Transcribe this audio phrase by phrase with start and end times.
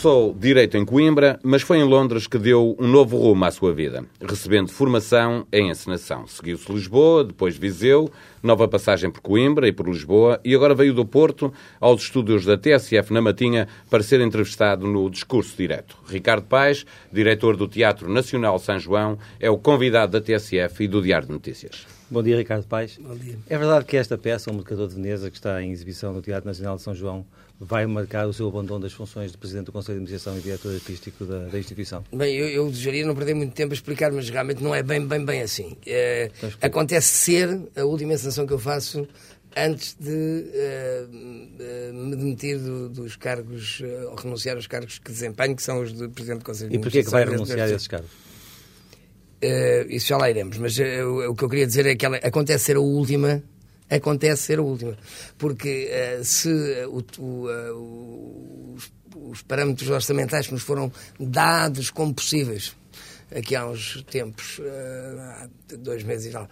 [0.00, 3.70] Cursou Direito em Coimbra, mas foi em Londres que deu um novo rumo à sua
[3.74, 6.26] vida, recebendo formação em encenação.
[6.26, 8.10] Seguiu-se Lisboa, depois Viseu,
[8.42, 12.56] nova passagem por Coimbra e por Lisboa, e agora veio do Porto aos estúdios da
[12.56, 15.98] TSF na Matinha para ser entrevistado no Discurso Direto.
[16.08, 21.02] Ricardo Paes, diretor do Teatro Nacional São João, é o convidado da TSF e do
[21.02, 21.86] Diário de Notícias.
[22.10, 22.98] Bom dia, Ricardo Paes.
[22.98, 23.38] Bom dia.
[23.48, 26.48] É verdade que esta peça, O Mercador de Veneza, que está em exibição no Teatro
[26.48, 27.26] Nacional de São João,
[27.60, 30.74] vai marcar o seu abandono das funções de Presidente do Conselho de Administração e Diretor
[30.74, 32.02] Artístico da, da instituição?
[32.10, 35.06] Bem, eu, eu desejaria não perder muito tempo a explicar, mas realmente não é bem,
[35.06, 35.76] bem, bem assim.
[35.86, 36.30] É,
[36.62, 39.06] acontece ser a última encenação que eu faço
[39.54, 45.10] antes de uh, uh, me demitir do, dos cargos, uh, ou renunciar aos cargos que
[45.10, 47.70] desempenho, que são os de Presidente do Conselho de E porquê que vai renunciar a
[47.70, 48.10] esses cargos?
[49.88, 52.76] isso já lá iremos, mas o que eu queria dizer é que ela acontece ser
[52.76, 53.42] a última
[53.90, 54.96] acontece ser a última.
[55.36, 56.48] Porque uh, se
[56.86, 62.74] o, o, uh, os, os, parâmetros orçamentais que nos foram dados como possíveis
[63.34, 66.48] aqui há uns tempos, uh, há dois meses e tal,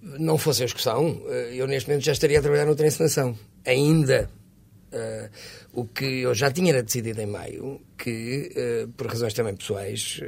[0.00, 1.20] não fosse a execução,
[1.52, 3.36] eu neste momento já estaria a trabalhar noutra encenação.
[3.66, 4.30] Ainda.
[5.72, 8.52] o que eu já tinha decidido em maio, que
[8.96, 10.20] por razões também pessoais,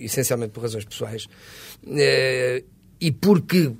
[0.00, 1.26] essencialmente por razões pessoais,
[3.00, 3.72] e porque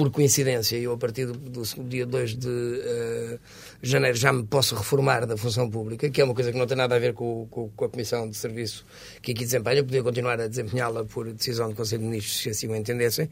[0.00, 3.38] por coincidência, eu a partir do, do dia 2 de uh,
[3.82, 6.74] janeiro já me posso reformar da função pública, que é uma coisa que não tem
[6.74, 8.86] nada a ver com, com, com a Comissão de Serviço
[9.20, 12.66] que aqui desempenha, podia continuar a desempenhá-la por decisão do Conselho de Ministros, se assim
[12.66, 13.30] o entendessem, uh,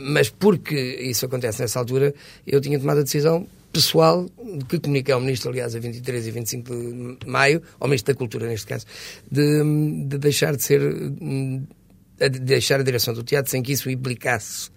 [0.00, 2.14] mas porque isso acontece nessa altura,
[2.46, 4.30] eu tinha tomado a decisão pessoal,
[4.68, 6.72] que comuniquei ao Ministro, aliás, a 23 e 25
[7.18, 8.86] de maio, ao Ministro da Cultura, neste caso,
[9.28, 14.70] de, de deixar de ser, de deixar a direção do teatro sem que isso implicasse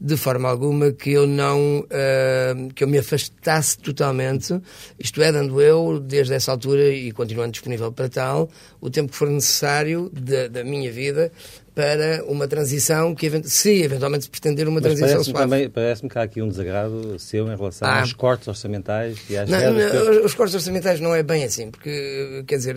[0.00, 4.60] de forma alguma que eu não uh, que eu me afastasse totalmente,
[4.98, 8.48] isto é, dando eu, desde essa altura e continuando disponível para tal,
[8.80, 11.32] o tempo que for necessário da, da minha vida
[11.78, 15.68] para uma transição que, se eventualmente se pretender uma Mas transição parece suave.
[15.68, 18.00] Parece-me que há aqui um desagrado seu em relação ah.
[18.00, 22.42] aos cortes orçamentais e às não, não, Os cortes orçamentais não é bem assim, porque,
[22.48, 22.76] quer dizer,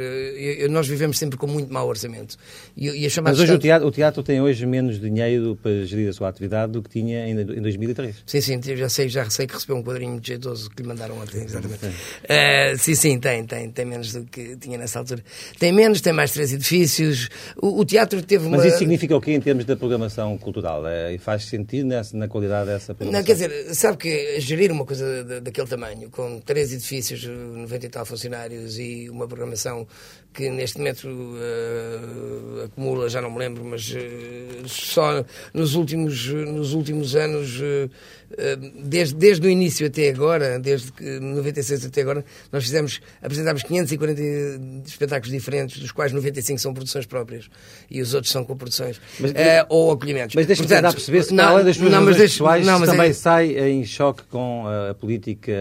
[0.69, 2.37] nós vivemos sempre com muito mau orçamento.
[2.77, 6.13] E, e Mas hoje o teatro, o teatro, tem hoje menos dinheiro para gerir a
[6.13, 8.17] sua atividade do que tinha em, em 2003.
[8.23, 11.17] Sim, sim, já sei, já sei que recebeu um quadrinho muito jeitoso que lhe mandaram
[11.17, 11.79] ontem, exatamente.
[11.79, 11.89] Sim.
[11.89, 15.23] Uh, sim, sim, tem, tem, tem menos do que tinha nessa altura.
[15.57, 17.29] Tem menos, tem mais três edifícios.
[17.59, 18.57] O, o teatro teve uma...
[18.91, 20.85] Significa o quê em termos da programação cultural?
[20.85, 23.21] É, e faz sentido nessa, na qualidade dessa programação?
[23.21, 27.89] Não, quer dizer, sabe que gerir uma coisa daquele tamanho, com três edifícios, 90 e
[27.89, 29.87] tal funcionários e uma programação
[30.33, 35.23] que neste momento uh, acumula, já não me lembro, mas uh, só
[35.53, 37.89] nos últimos, nos últimos anos, uh,
[38.83, 44.21] desde, desde o início até agora, desde 96 até agora, nós fizemos, apresentámos 540
[44.85, 47.49] espetáculos diferentes, dos quais 95 são produções próprias
[47.89, 49.33] e os outros são coproduções mas,
[49.69, 50.35] ou acolhimentos.
[50.35, 52.89] Mas deixa-me tentar perceber se, não, além das suas não, mas deixa, pessoais, não, mas
[52.89, 53.13] também é...
[53.13, 55.51] sai em choque com a política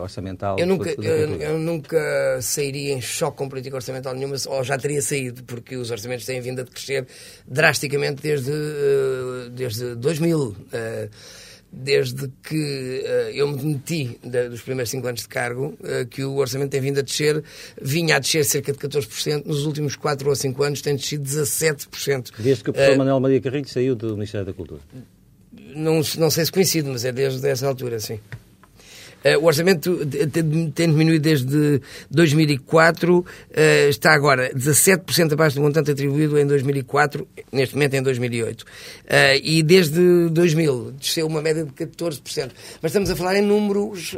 [0.00, 0.58] orçamental.
[0.58, 4.78] Eu nunca, eu, eu nunca sairia em choque com a política orçamental nenhuma, ou já
[4.78, 7.06] teria saído, porque os orçamentos têm vindo a crescer
[7.46, 10.56] drasticamente desde, eh, desde 2000.
[10.72, 11.08] Eh,
[11.72, 16.22] desde que uh, eu me demiti de, dos primeiros cinco anos de cargo, uh, que
[16.22, 17.42] o orçamento tem vindo a descer,
[17.80, 22.30] vinha a descer cerca de 14%, nos últimos 4 ou 5 anos tem descido 17%.
[22.38, 24.82] Desde que o professor uh, Manuel Maria Carrilho saiu do Ministério da Cultura?
[25.74, 28.20] Não, não sei se coincide, mas é desde essa altura, sim.
[29.24, 30.04] Uh, o orçamento
[30.74, 37.26] tem diminuído desde 2004, uh, eh, está agora 17% abaixo do montante atribuído em 2004,
[37.52, 38.62] neste momento em 2008.
[38.62, 38.66] Uh,
[39.06, 42.50] eh, e desde 2000 desceu uma média de 14%.
[42.80, 44.16] Mas estamos a falar em números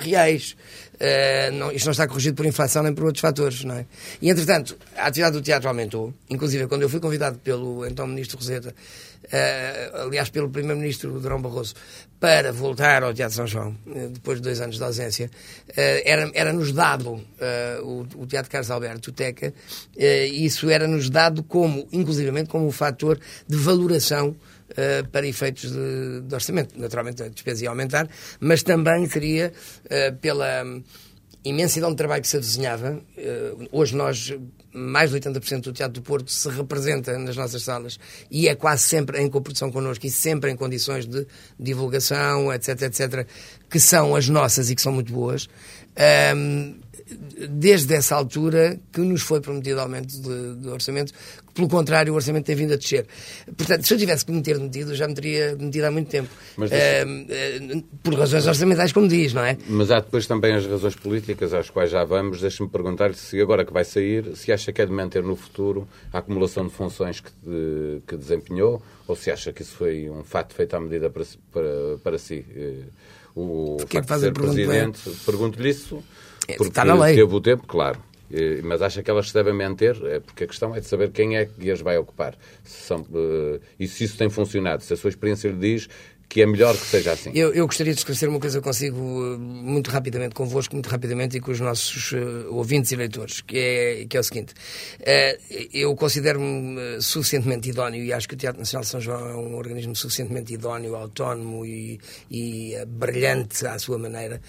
[0.00, 0.56] reais.
[0.94, 3.86] Uh, não, isto não está corrigido por inflação nem por outros fatores, não é?
[4.22, 6.14] E, entretanto, a atividade do teatro aumentou.
[6.30, 8.72] Inclusive, quando eu fui convidado pelo então Ministro Roseta,
[9.92, 11.74] aliás, pelo Primeiro-Ministro Durão Barroso,
[12.20, 15.30] para voltar ao Teatro São João, uh, depois de dois anos de ausência,
[15.76, 17.20] era-nos era dado
[17.82, 19.52] o, Teatro Carlos Alberto, o TECA,
[19.96, 24.36] e isso era-nos dado como, inclusivamente, como um fator de valoração
[24.70, 26.74] Uh, para efeitos de, de, orçamento.
[26.80, 28.08] Naturalmente a despesa ia aumentar,
[28.40, 29.52] mas também seria
[29.84, 30.64] uh, pela
[31.44, 33.00] imensidão de trabalho que se desenhava.
[33.16, 34.32] Uh, hoje nós,
[34.74, 37.98] mais de 80% do Teatro do Porto se representa nas nossas salas
[38.30, 41.26] e é quase sempre em coprodução connosco e sempre em condições de
[41.58, 43.26] divulgação, etc, etc,
[43.70, 45.48] que são as nossas e que são muito boas.
[46.36, 46.74] Um,
[47.48, 52.16] desde essa altura que nos foi prometido aumento de, de, orçamento, que, pelo contrário, o
[52.16, 53.06] orçamento tem vindo a descer.
[53.56, 56.30] Portanto, se eu tivesse que me ter demitido, já me teria demitido há muito tempo.
[56.56, 59.56] Mas, uh, por razões orçamentais, como diz, não é?
[59.68, 62.40] Mas há depois também as razões políticas, às quais já vamos.
[62.40, 65.86] Deixe-me perguntar-lhe se agora que vai sair, se acha que é de manter no futuro
[66.12, 70.24] a acumulação de funções que, de, que desempenhou, ou se acha que isso foi um
[70.24, 72.44] fato feito à medida para, para, para si.
[73.34, 76.02] Uh, o que é que faz de ser presidente, pergunto-lhe isso
[76.48, 77.16] é, porque Está na lei.
[77.16, 78.00] teve o tempo, claro.
[78.64, 79.96] Mas acha que elas se devem manter?
[80.06, 82.34] É porque a questão é de saber quem é que as vai ocupar.
[82.64, 84.82] Se são, uh, e se isso tem funcionado.
[84.82, 85.88] Se a sua experiência lhe diz
[86.28, 87.30] que é melhor que seja assim.
[87.34, 91.40] Eu, eu gostaria de esclarecer uma coisa consigo uh, muito rapidamente, convosco, muito rapidamente e
[91.40, 94.52] com os nossos uh, ouvintes e leitores, que é, que é o seguinte.
[95.00, 99.28] Uh, eu considero-me uh, suficientemente idóneo e acho que o Teatro Nacional de São João
[99.28, 102.00] é um organismo suficientemente idóneo, autónomo e,
[102.30, 104.40] e brilhante à sua maneira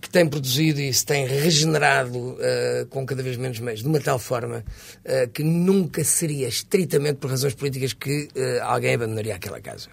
[0.00, 4.00] que tem produzido e se tem regenerado uh, com cada vez menos meios, de uma
[4.00, 4.64] tal forma
[5.04, 9.88] uh, que nunca seria estritamente por razões políticas que uh, alguém abandonaria aquela casa.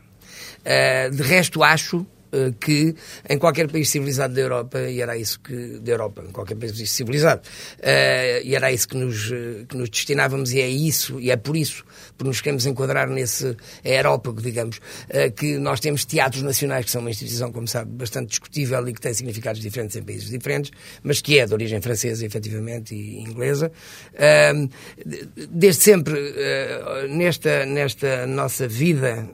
[1.11, 2.05] de resto, acho
[2.59, 2.95] que
[3.29, 6.89] em qualquer país civilizado da Europa, e era isso que, da Europa, em qualquer país
[6.89, 7.41] civilizado,
[7.79, 11.35] uh, e era isso que nos, eh, que nos destinávamos, e é isso, e é
[11.35, 11.83] por isso,
[12.17, 14.79] por nos queremos enquadrar nesse aerópago, digamos,
[15.35, 19.01] que nós temos teatros nacionais, que são uma instituição, como sabe, bastante discutível e que
[19.01, 20.71] tem significados diferentes em países diferentes,
[21.03, 23.71] mas que é de origem francesa, efetivamente, e inglesa.
[25.49, 26.15] Desde sempre,
[27.09, 29.29] nesta, nesta nossa vida,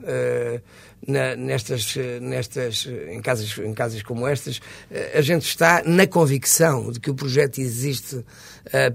[1.06, 4.60] na, nestas, nestas, em, casas, em casas como estas,
[4.90, 8.24] eh, a gente está na convicção de que o projeto existe uh,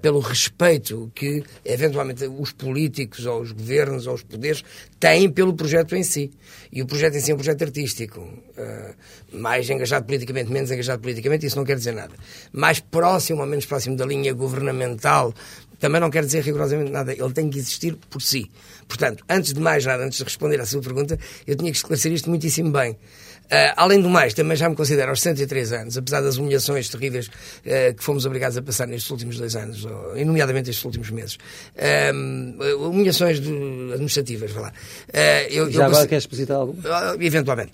[0.01, 4.63] pelo respeito que, eventualmente, os políticos ou os governos ou os poderes
[4.99, 6.31] têm pelo projeto em si.
[6.71, 8.21] E o projeto em si é um projeto artístico.
[8.21, 8.95] Uh,
[9.37, 12.15] mais engajado politicamente, menos engajado politicamente, isso não quer dizer nada.
[12.51, 15.33] Mais próximo ou menos próximo da linha governamental,
[15.79, 17.13] também não quer dizer rigorosamente nada.
[17.13, 18.49] Ele tem que existir por si.
[18.87, 22.11] Portanto, antes de mais nada, antes de responder à sua pergunta, eu tinha que esclarecer
[22.11, 22.97] isto muitíssimo bem.
[23.47, 27.27] Uh, além do mais, também já me considero aos 63 anos, apesar das humilhações terríveis
[27.27, 31.37] uh, que fomos obrigados a passar nestes últimos dois anos, ou, nomeadamente estes últimos meses.
[31.75, 34.73] Uh, humilhações administrativas, vá lá.
[35.49, 36.77] Eu, já eu agora queres explicitar algo?
[37.21, 37.71] Eventualmente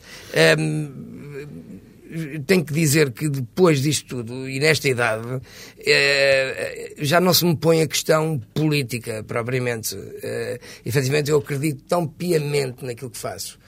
[2.45, 5.41] tenho que dizer que depois disto tudo, e nesta idade,
[5.79, 9.97] eh, já não se me põe a questão política, propriamente.
[10.21, 13.59] Eh, efetivamente, eu acredito tão piamente naquilo que faço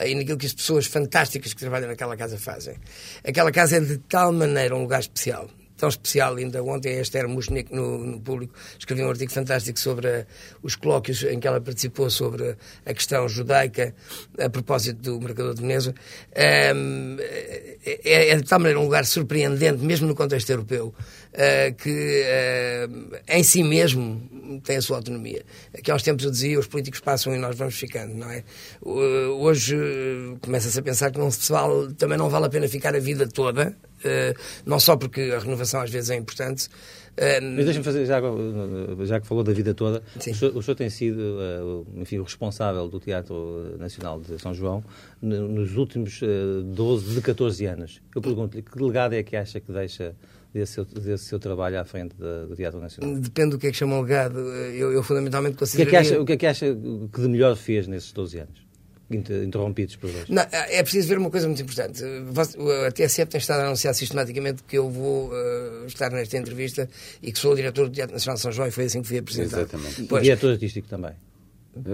[0.00, 2.76] e naquilo que as pessoas fantásticas que trabalham naquela casa fazem.
[3.24, 5.48] Aquela casa é de tal maneira um lugar especial
[5.80, 6.36] tão especial.
[6.36, 10.26] Ainda ontem a Esther Mushnik, no, no Público, escreveu um artigo fantástico sobre
[10.62, 13.94] os colóquios em que ela participou sobre a questão judaica
[14.38, 15.94] a propósito do Mercador de Veneza.
[16.74, 20.94] Um, é, é, de tal maneira um lugar surpreendente, mesmo no contexto europeu,
[21.34, 25.44] uh, que uh, em si mesmo tem a sua autonomia.
[25.76, 28.44] Aqui há uns tempos eu dizia, os políticos passam e nós vamos ficando, não é?
[28.82, 29.76] Uh, hoje
[30.40, 33.26] começa-se a pensar que não se vale, também não vale a pena ficar a vida
[33.28, 34.34] toda, eh,
[34.64, 36.68] não só porque a renovação às vezes é importante.
[37.16, 38.20] Eh, Mas deixa-me fazer, já,
[39.04, 42.22] já que falou da vida toda, o senhor, o senhor, tem sido eh, enfim, o
[42.22, 44.82] responsável do Teatro Nacional de São João
[45.20, 46.20] nos últimos
[46.64, 48.00] 12 de 14 anos.
[48.14, 50.14] Eu pergunto-lhe que legado é que acha que deixa
[50.52, 53.18] desse seu, desse seu trabalho à frente do Teatro Nacional?
[53.18, 54.38] Depende do que é que chama o legado.
[54.38, 55.88] Eu, eu fundamentalmente considero.
[55.88, 56.66] O que, é que acha, o que é que acha
[57.12, 58.70] que de melhor fez nesses 12 anos?
[59.12, 60.28] interrompidos por dois.
[60.28, 62.02] Não, é preciso ver uma coisa muito importante.
[62.86, 66.88] A TSF tem estado a anunciar sistematicamente que eu vou uh, estar nesta entrevista
[67.20, 69.08] e que sou o diretor do Teatro Nacional de São João e foi assim que
[69.08, 69.62] fui apresentado.
[69.62, 70.04] Exatamente.
[70.04, 71.12] Pois, e diretor artístico também.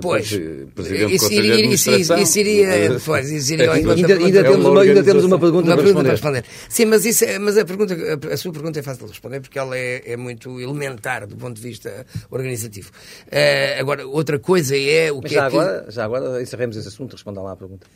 [0.00, 0.30] Pois,
[0.74, 5.24] Presidente isso iria, isso, isso iria, pois, isso iria ainda, ainda, temos uma, ainda temos
[5.24, 6.40] uma pergunta, uma para, pergunta responder.
[6.40, 6.66] para responder.
[6.70, 9.40] Sim, mas, isso é, mas a, pergunta, a, a, sua pergunta é fácil de responder
[9.40, 12.90] porque ela é, é muito elementar do ponto de vista organizativo.
[13.26, 15.90] Uh, agora, outra coisa é o mas que já é agora, que...
[15.90, 17.86] Já agora encerremos esse assunto, responda lá à pergunta.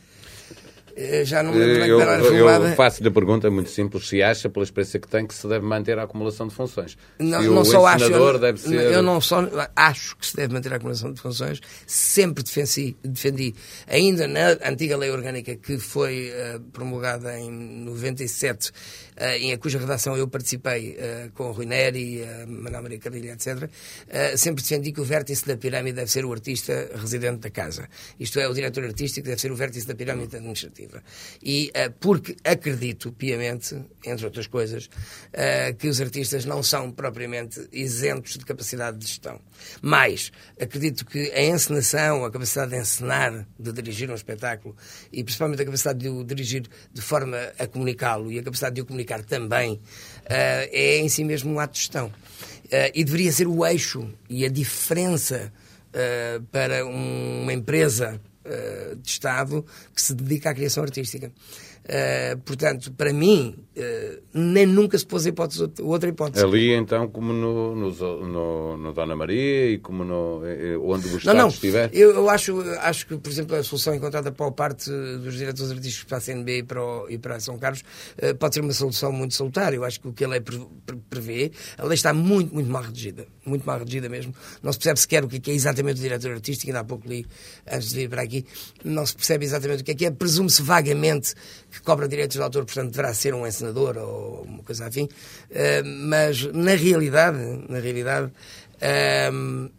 [1.01, 2.01] Eh, já não me lembro eu,
[2.35, 5.49] eu, eu faço-lhe a pergunta muito simples: se acha, pela experiência que tem, que se
[5.49, 6.99] deve manter a acumulação de funções?
[7.19, 8.39] Não, se não só acho.
[8.39, 8.75] Deve ser...
[8.75, 13.55] Eu não só acho que se deve manter a acumulação de funções, sempre defendi, defendi
[13.87, 18.73] ainda na antiga lei orgânica que foi uh, promulgada em 97, uh,
[19.39, 23.69] em cuja redação eu participei uh, com o Rui Neri, uh, Manuel Maria Carrilha, etc.,
[24.37, 27.89] sempre defendi que o vértice da pirâmide deve ser o artista residente da casa.
[28.19, 31.03] Isto é, o diretor artístico deve ser o vértice da pirâmide administrativa.
[31.43, 34.89] E porque acredito piamente, entre outras coisas,
[35.79, 39.41] que os artistas não são propriamente isentos de capacidade de gestão.
[39.83, 44.75] Mas acredito que a encenação, a capacidade de encenar, de dirigir um espetáculo
[45.13, 48.81] e principalmente a capacidade de o dirigir de forma a comunicá-lo e a capacidade de
[48.83, 49.81] o comunicar também uh,
[50.29, 52.13] é em si mesmo um ato de gestão.
[52.95, 55.53] e deveria ser o eixo e a diferença
[55.91, 59.65] uh, para uma empresa uh, de Estado
[59.95, 61.33] que se dedica à criação artística.
[61.91, 66.45] Uh, portanto, para mim, uh, nem nunca se pôs a hipótese, outra hipótese.
[66.45, 67.91] Ali, então, como no, no,
[68.27, 71.49] no, no Dona Maria e como no, eh, onde o Estado não, não.
[71.49, 71.91] estiver?
[71.93, 75.73] Eu, eu acho, acho que, por exemplo, a solução encontrada para a parte dos diretores
[75.73, 77.83] artísticos para a CNB e para, o, e para São Carlos
[78.23, 79.75] uh, pode ser uma solução muito salutar.
[79.75, 80.41] Eu acho que o que a lei
[81.09, 83.27] prevê, a lei está muito, muito mal redigida.
[83.51, 84.33] Muito mal redigida mesmo.
[84.63, 87.27] Não se percebe sequer o que é exatamente o diretor artístico, ainda há pouco li,
[87.71, 88.47] antes de vir para aqui,
[88.85, 90.11] não se percebe exatamente o que é que é.
[90.11, 91.35] Presume-se vagamente
[91.71, 95.09] que cobra direitos de autor, portanto deverá ser um encenador ou uma coisa assim, uh,
[96.09, 97.39] mas na realidade,
[97.69, 99.71] na realidade, uh,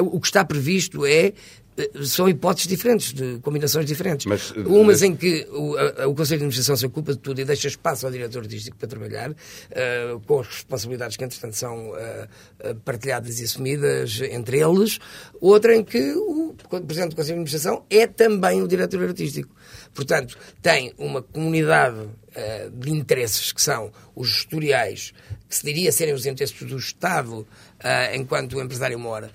[0.00, 1.32] o que está previsto é
[2.04, 4.26] são hipóteses diferentes, de combinações diferentes.
[4.26, 7.44] Mas, Umas em que o, a, o Conselho de Administração se ocupa de tudo e
[7.44, 12.74] deixa espaço ao diretor artístico para trabalhar, uh, com as responsabilidades que, entretanto, são uh,
[12.84, 14.98] partilhadas e assumidas entre eles.
[15.40, 16.54] Outra em que o
[16.86, 19.54] Presidente do Conselho de Administração é também o diretor artístico.
[19.94, 25.12] Portanto, tem uma comunidade uh, de interesses que são os gestoriais,
[25.48, 27.46] que se diria serem os interesses do Estado
[28.14, 29.30] enquanto o empresário mora,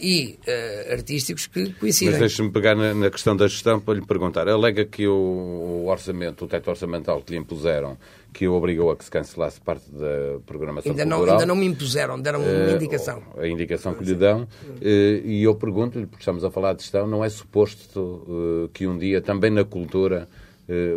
[0.00, 2.12] e uh, artísticos que coincidem.
[2.12, 4.48] Mas deixe-me pegar na, na, questão da gestão para lhe perguntar.
[4.48, 7.98] Alega que o, orçamento, o teto orçamental que lhe impuseram,
[8.32, 11.26] que o obrigou a que se cancelasse parte da programação ainda cultural.
[11.26, 13.22] Não, ainda não me impuseram, deram-me uma uh, indicação.
[13.36, 14.46] A indicação que lhe dão.
[14.80, 19.20] e eu pergunto-lhe, porque estamos a falar de gestão, não é suposto que um dia,
[19.20, 20.28] também na cultura,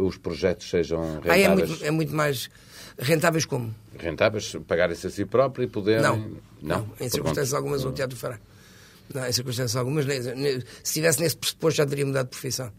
[0.04, 1.32] os projetos sejam rentáveis?
[1.32, 2.50] Ah, é, muito, é muito mais
[3.00, 3.74] rentáveis como?
[3.98, 6.04] Rentáveis, pagarem-se a si próprio e poderem...
[6.04, 8.40] Não, não, não em circunstâncias algumas o teatro fará.
[9.14, 12.72] Não, em circunstâncias algumas, se estivesse nesse pressuposto já teria mudado de profissão.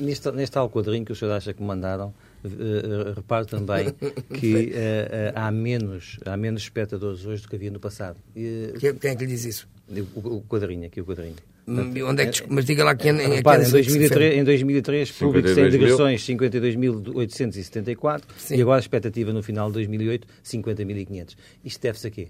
[0.00, 3.94] Neste, neste tal quadrinho que o senhor acha que mandaram, uh, repare também
[4.34, 8.18] que uh, uh, há, menos, há menos espectadores hoje do que havia no passado.
[8.34, 9.68] Quem, quem é que lhe diz isso?
[10.14, 11.36] O, o quadrinho, aqui o quadrinho.
[11.66, 15.48] Hum, onde é que, mas diga lá que em, repare, em, 2003, em 2003 público
[15.48, 21.36] sem digressões 52.874 e agora a expectativa no final de 2008 50.500.
[21.64, 22.28] Isto deve-se a quê?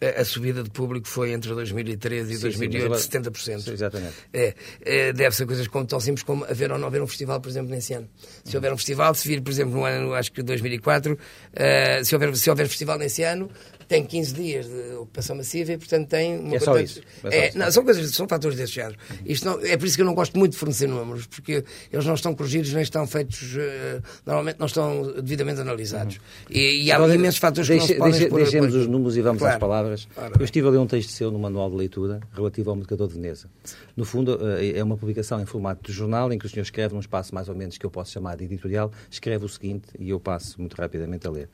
[0.00, 3.00] A subida de público foi entre 2013 e sim, 2008 sim, agora...
[3.00, 3.72] 70%.
[3.72, 4.14] Exatamente.
[4.32, 7.40] É, é, deve ser coisas como, tão simples como haver ou não haver um festival,
[7.40, 8.08] por exemplo, nesse ano.
[8.44, 12.14] Se houver um festival, se vir, por exemplo, no ano, acho que 2004, uh, se,
[12.14, 13.50] houver, se houver festival nesse ano,
[13.88, 17.00] tem 15 dias de ocupação massiva e, portanto, tem uma é só isso.
[17.24, 18.96] É, é não, são coisas, são fatores desse género.
[19.24, 22.04] Isto não, é por isso que eu não gosto muito de fornecer números, porque eles
[22.04, 26.16] não estão corrigidos, nem estão feitos, uh, normalmente não estão devidamente analisados.
[26.16, 26.22] Uhum.
[26.50, 29.16] E, e, há Agora, imensos fatores deixe, que não se podem deixe, Deixemos os números
[29.16, 29.54] e vamos claro.
[29.54, 30.08] às palavras.
[30.38, 33.14] Eu estive a ler um texto seu no manual de leitura relativo ao Mercador de
[33.14, 33.48] Veneza.
[33.96, 36.94] No fundo, eh, é uma publicação em formato de jornal em que o senhor escreve
[36.94, 40.10] num espaço mais ou menos que eu posso chamar de editorial, escreve o seguinte, e
[40.10, 41.48] eu passo muito rapidamente a ler.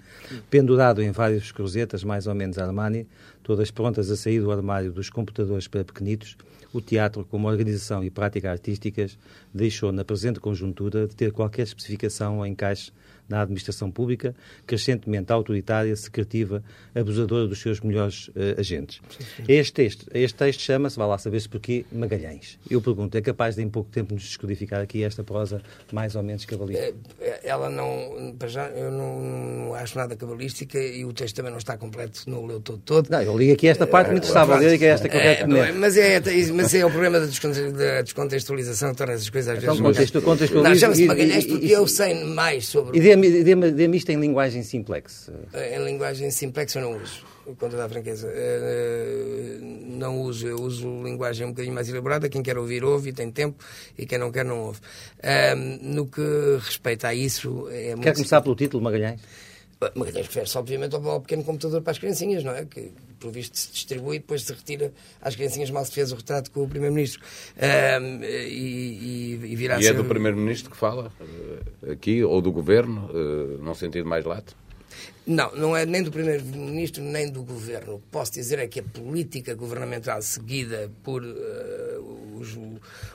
[0.51, 3.07] Pendurado em várias cruzetas, mais ou menos Armani,
[3.43, 6.37] todas prontas a sair do armário dos computadores para pequenitos,
[6.73, 9.17] o teatro, como organização e prática artísticas,
[9.53, 12.93] deixou na presente conjuntura de ter qualquer especificação ou encaixe
[13.29, 14.35] na administração pública,
[14.67, 16.63] crescentemente autoritária, secretiva,
[16.95, 19.01] abusadora dos seus melhores uh, agentes.
[19.49, 22.59] Este texto, este texto chama-se, vá lá saber-se porquê, Magalhães.
[22.71, 25.63] Eu pergunto, é capaz de em pouco tempo nos descodificar aqui esta prosa
[25.93, 26.95] mais ou menos cabalística?
[27.21, 31.37] É, é, ela não, para já, eu não, não, acho nada cabalística e o texto
[31.37, 33.09] também não está completo, não o leu todo todo.
[33.11, 35.21] Não, eu li aqui esta parte muito estava a ler que é esta que eu
[35.21, 35.69] quero comer.
[35.69, 36.21] É, mas, é,
[36.53, 39.79] mas é o problema da descontextualização que torna essas coisas às vezes...
[39.79, 40.69] Então, contexto, contextualiza...
[40.69, 42.99] Não, chama-se Magalhães porque eu sei mais sobre...
[43.17, 45.31] Dê-me dê isto em linguagem simplex.
[45.55, 48.29] Em linguagem simplex eu não uso, com toda a franqueza.
[48.33, 52.29] Eh, não uso, eu uso linguagem um bocadinho mais elaborada.
[52.29, 53.63] Quem quer ouvir, ouve e tem tempo,
[53.97, 54.81] e quem não quer, não ouve.
[55.81, 56.23] No que
[56.61, 57.69] respeita a isso.
[57.71, 59.21] É muito quer começar pelo título, Magalhães?
[59.95, 62.65] Magalhães refere-se, obviamente, ao pequeno computador para as criancinhas, não é?
[62.65, 66.17] Que, por visto, se distribui e depois se retira às criancinhas mal se fez o
[66.17, 67.23] retrato com o Primeiro-Ministro.
[67.57, 72.53] Um, e, e, e, virá e é do Primeiro-Ministro que fala, eh, aqui, ou do
[72.53, 74.57] Governo, uh, num sentido mais lato?
[75.27, 77.95] Não, não é nem do Primeiro-Ministro nem do Governo.
[77.95, 82.59] O que posso dizer é que a política governamental seguida por uh, os,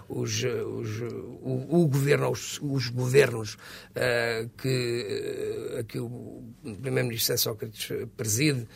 [0.09, 1.01] os, os,
[1.41, 6.41] o, o, governo, os, os governos uh, que, uh, que o
[6.81, 8.67] Primeiro-Ministro Sócrates preside,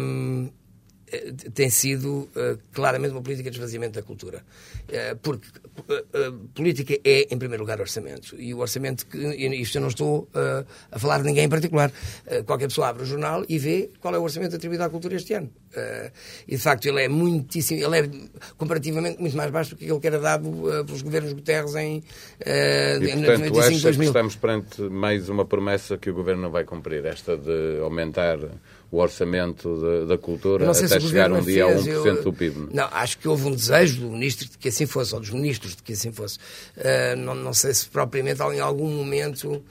[0.00, 0.50] um, eh,
[1.54, 4.42] tem sido uh, claramente uma política de esvaziamento da cultura.
[4.88, 8.36] Uh, porque uh, política é, em primeiro lugar, orçamento.
[8.38, 10.28] E o orçamento, que, isto eu não estou
[10.90, 11.92] a falar de ninguém em particular.
[12.46, 15.34] qualquer pessoa abre o jornal e vê qual é o orçamento atribuído à cultura este
[15.34, 15.50] ano.
[16.46, 18.10] e, de facto, ele é muitíssimo, ele é
[18.56, 20.50] comparativamente muito mais baixo do que aquele que era dado
[20.86, 23.92] pelos governos Guterres em, e, portanto, 95, 2000.
[23.92, 28.38] Que estamos perante mais uma promessa que o governo não vai cumprir, esta de aumentar
[28.90, 32.68] o orçamento da, da cultura até chegar um dia fez, a 1% eu, do PIB.
[32.72, 35.76] Não, acho que houve um desejo do ministro de que assim fosse, ou dos ministros
[35.76, 36.38] de que assim fosse.
[36.76, 39.62] Uh, não, não sei se propriamente em algum momento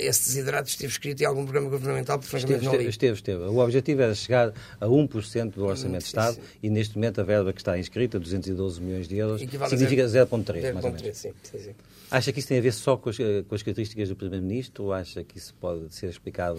[0.00, 3.44] esse desidrato esteve escrito em algum programa governamental, porque esteve, não Esteve, esteve.
[3.44, 6.58] O objetivo era chegar a 1% do orçamento de Estado sim, sim.
[6.62, 10.84] e neste momento a verba que está inscrita, 212 milhões de euros, significa 0,3, mais
[10.84, 11.16] ou menos.
[11.16, 11.74] Sim, sim.
[12.10, 14.92] Acha que isso tem a ver só com as, com as características do Primeiro-Ministro ou
[14.92, 16.58] acha que isso pode ser explicado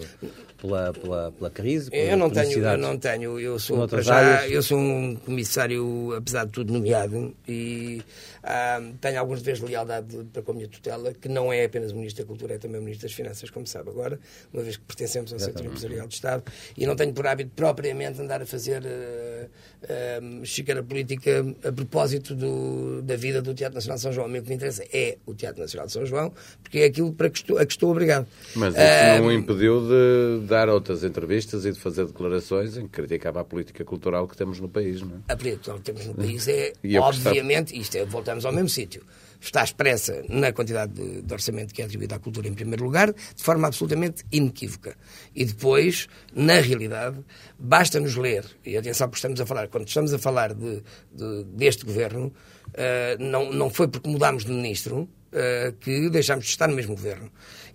[0.58, 1.90] pela, pela, pela crise?
[1.92, 3.38] Eu não tenho, eu não tenho.
[3.38, 8.00] Eu sou, já, eu sou um comissário, apesar de tudo, nomeado e
[8.42, 11.92] ah, tenho alguns deveres de lealdade para com a minha tutela, que não é apenas
[11.92, 14.18] o Ministro da Cultura, é também o Ministro das Finanças, como sabe agora,
[14.52, 16.44] uma vez que pertencemos ao setor empresarial do Estado
[16.76, 23.02] e não tenho por hábito propriamente andar a fazer uh, uh, política a propósito do,
[23.02, 24.26] da vida do Teatro Nacional de São João.
[24.28, 27.30] O que me interessa é o Teatro Nacional de São João, porque é aquilo para
[27.30, 28.26] que estou, a que estou obrigado.
[28.54, 32.92] Mas isso não o impediu de dar outras entrevistas e de fazer declarações em que
[32.92, 35.32] criticava a política cultural que temos no país, não é?
[35.32, 39.02] A política que temos no país é, obviamente, isto é, voltamos ao mesmo sítio
[39.46, 43.12] está expressa na quantidade de, de, orçamento que é atribuído à cultura em primeiro lugar,
[43.12, 44.96] de forma absolutamente inequívoca.
[45.34, 47.18] E depois, na realidade,
[47.58, 50.82] basta-nos ler, e atenção porque estamos a falar, quando estamos a falar de,
[51.12, 56.50] de, deste governo, uh, não, não foi porque mudámos de ministro, uh, que deixámos de
[56.50, 57.30] estar no mesmo governo.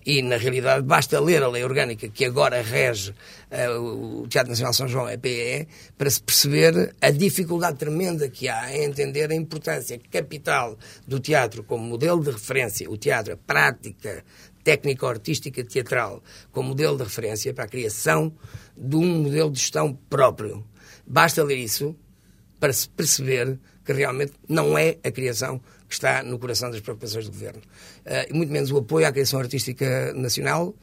[0.08, 3.12] E, na realidade, basta ler a lei orgânica que agora rege
[3.52, 8.74] uh, o Teatro Nacional São João, EPE, para se perceber a dificuldade tremenda que há
[8.74, 14.24] em entender a importância capital do teatro como modelo de referência, o teatro, a prática
[14.64, 16.24] técnico-artística teatral,
[16.54, 18.34] como modelo de referência para a criação
[18.78, 20.66] de um modelo de gestão próprio.
[21.06, 21.94] Basta ler isso
[22.62, 27.26] para se perceber que realmente não é a criação que está no coração das preocupações
[27.26, 27.60] do governo.
[28.06, 30.76] Uh, e muito menos o apoio à criação artística nacional,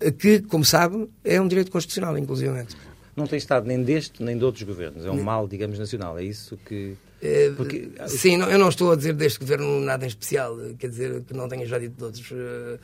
[0.00, 2.76] uh, que, como sabe, é um direito constitucional, inclusivamente.
[3.16, 5.04] Não tem estado nem deste nem de outros governos.
[5.04, 6.18] É um mal, digamos, nacional.
[6.18, 6.96] É isso que.
[7.24, 7.88] Eh, Porque...
[8.06, 11.48] Sim, eu não estou a dizer deste governo nada em especial, quer dizer que não
[11.48, 12.30] tenha já dito de outros.
[12.30, 12.78] Uh,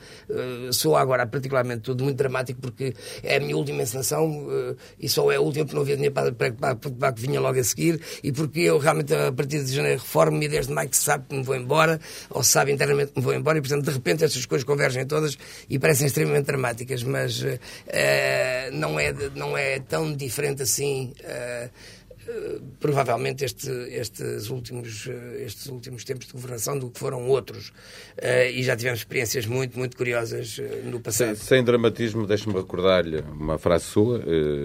[0.67, 5.07] uh, sou agora particularmente tudo muito dramático porque é a minha última encenação uh, e
[5.07, 7.63] só é a última porque não havia dinheiro para, para, para, que vinha logo a
[7.63, 11.03] seguir e porque eu realmente a partir de janeiro reformo-me e desde maio que se
[11.03, 11.99] sabe que me vou embora
[12.31, 15.05] ou se sabe internamente que me vou embora e portanto de repente estas coisas convergem
[15.05, 15.37] todas
[15.69, 17.43] e parecem extremamente dramáticas, mas
[18.73, 21.13] não, é, não é tão diferente assim
[22.79, 27.69] provavelmente este, estes, últimos, eh, estes últimos tempos de governação do que foram outros.
[28.17, 31.35] Uh, e já tivemos experiências muito, muito curiosas no passado.
[31.35, 34.23] Sem, sem dramatismo, deixe-me recordar-lhe uma frase sua,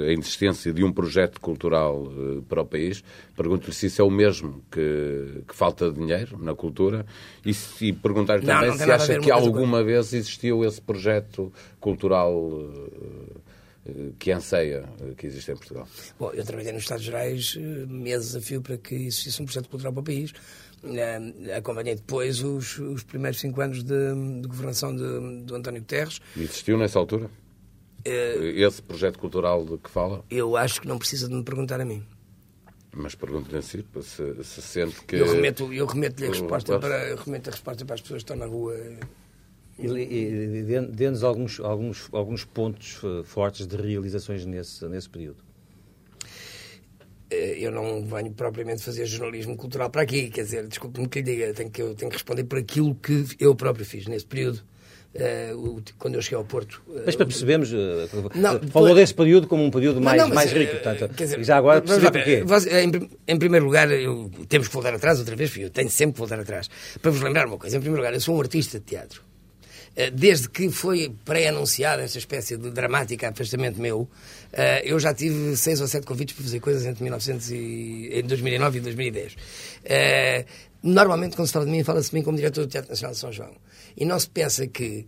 [0.08, 2.10] a insistência de um projeto cultural
[2.48, 3.02] para o país.
[3.36, 7.04] Pergunto-lhe se isso é o mesmo que, que falta dinheiro na cultura
[7.44, 13.45] e, e perguntar-lhe também não se acha que alguma vez existiu esse projeto cultural eh,
[14.18, 15.88] que anseia eh, que existe em Portugal?
[16.18, 19.68] Bom, eu trabalhei nos Estados Gerais eh, meses a fio para que existisse um projeto
[19.68, 20.32] cultural para o país.
[21.56, 26.20] Acompanhei depois os, os primeiros cinco anos de, de governação de, do António Guterres.
[26.36, 27.30] Existiu nessa altura?
[28.04, 30.24] Esse projeto cultural de que fala?
[30.30, 32.04] Eu acho que não precisa de me perguntar a mim.
[32.96, 33.84] Mas pergunto-lhe se,
[34.42, 35.16] se sente que...
[35.16, 38.46] Eu remeto-lhe remeto a, resposta para, remeto a resposta para as pessoas que estão na
[38.46, 39.25] rua e, e
[39.78, 45.36] dê-nos alguns, alguns, alguns pontos eh, fortes de realizações nesse, nesse período.
[47.30, 51.24] Eh, eu não venho propriamente fazer jornalismo cultural para aqui, quer dizer, desculpe-me que lhe
[51.24, 54.62] diga, tenho que, eu tenho que responder por aquilo que eu próprio fiz nesse período.
[55.14, 56.82] Uh, quando eu cheguei ao Porto.
[56.86, 57.76] Uh, Mas para percebermos, uh,
[58.34, 61.56] não, falou desse período como um período mais, não, mas, mais rico, portanto, dizer, já
[61.56, 62.44] agora perceber porquê.
[62.70, 66.18] Em, em, primeiro lugar, eu, temos que voltar atrás outra vez, eu tenho sempre que
[66.18, 66.68] voltar atrás,
[67.00, 67.78] para vos lembrar uma coisa.
[67.78, 69.22] Em primeiro lugar, eu sou um artista de teatro.
[69.96, 74.06] Eh, desde que foi pré-anunciada esta espécie de dramático afastamento meu,
[74.52, 78.22] eh, eu já tive seis ou sete convites para fazer coisas entre 1900 e, em
[78.22, 79.36] 2009 e 2010.
[79.84, 80.44] Eh,
[80.82, 83.18] normalmente, quando se fala de mim, fala-se de mim como diretor do Teatro Nacional de
[83.18, 83.56] São João.
[83.96, 85.06] E não se pensa que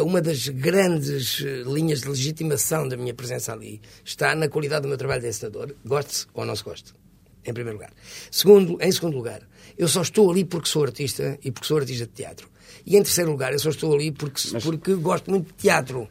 [0.00, 4.96] uma das grandes linhas de legitimação da minha presença ali está na qualidade do meu
[4.96, 6.94] trabalho de ensinador, goste-se ou não se goste,
[7.44, 7.92] em primeiro lugar.
[8.30, 9.47] Segundo, em segundo lugar,
[9.78, 12.48] eu só estou ali porque sou artista e porque sou artista de teatro.
[12.84, 14.64] E em terceiro lugar, eu só estou ali porque, Mas...
[14.64, 16.08] porque gosto muito de teatro.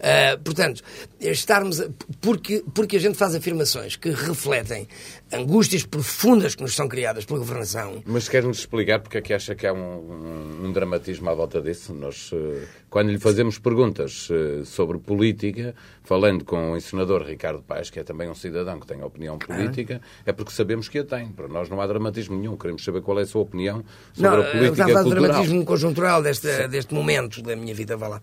[0.00, 0.82] Uh, portanto,
[1.20, 1.82] estarmos.
[2.20, 4.88] Porque, porque a gente faz afirmações que refletem
[5.32, 8.02] angústias profundas que nos são criadas pela governação.
[8.06, 11.60] Mas quer-nos explicar porque é que acha que há um, um, um dramatismo à volta
[11.60, 11.92] disso?
[11.92, 17.90] Nós, uh, quando lhe fazemos perguntas uh, sobre política, falando com o ensinador Ricardo Paes,
[17.90, 20.22] que é também um cidadão que tem opinião política, ah.
[20.26, 21.28] é porque sabemos que a tem.
[21.28, 22.56] Para nós não há dramatismo nenhum.
[22.56, 23.84] Queremos saber qual é a sua opinião
[24.14, 25.04] sobre não, a política cultural.
[25.04, 28.22] Não, dramatismo conjuntural deste, deste momento da minha vida, vá lá.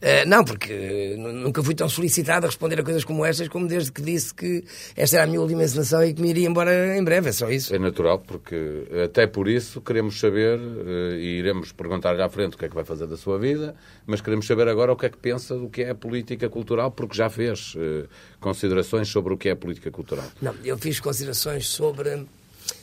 [0.00, 3.92] Uh, não, porque nunca fui tão solicitado a responder a coisas como estas, como desde
[3.92, 4.64] que disse que
[4.96, 7.50] esta era a minha última encenação e que me iria embora em breve, é só
[7.50, 7.74] isso.
[7.74, 12.58] É natural, porque até por isso queremos saber, uh, e iremos perguntar-lhe à frente o
[12.58, 13.74] que é que vai fazer da sua vida,
[14.06, 16.90] mas queremos saber agora o que é que pensa do que é a política cultural,
[16.90, 18.08] porque já fez uh,
[18.40, 20.26] considerações sobre o que é a política cultural.
[20.40, 22.24] Não, eu fiz considerações sobre...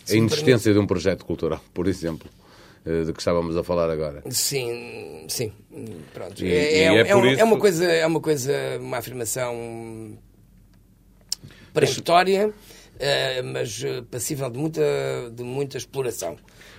[0.09, 2.29] A inexistência de um projeto cultural, por exemplo.
[2.87, 4.23] Eh, de que estávamos a falar agora.
[4.29, 5.51] Sim, sim.
[6.13, 6.43] Pronto.
[6.43, 7.41] E, é, é, é, é, isso...
[7.41, 10.17] é, uma coisa, é uma coisa, uma afirmação
[11.73, 12.53] peremptória,
[12.97, 14.81] mas, mas eh, passível de muita,
[15.33, 16.37] de muita exploração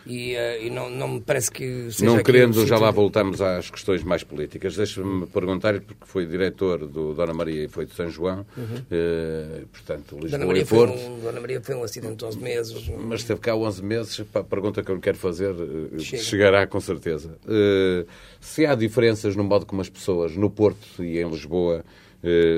[0.09, 2.07] e, uh, e não, não me parece que seja.
[2.07, 4.75] Não querendo, já lá voltamos às questões mais políticas.
[4.75, 8.64] Deixa-me perguntar, porque foi diretor do Dona Maria e foi de São João, uhum.
[8.64, 10.99] uh, portanto, Lisboa Dona Maria e Porto.
[10.99, 12.90] Um, Dona Maria foi um acidente de 11 meses.
[12.99, 16.81] Mas esteve cá 11 meses, a pergunta que eu lhe quero fazer uh, chegará com
[16.81, 17.38] certeza.
[17.44, 18.09] Uh,
[18.40, 21.85] se há diferenças no modo como as pessoas no Porto e em Lisboa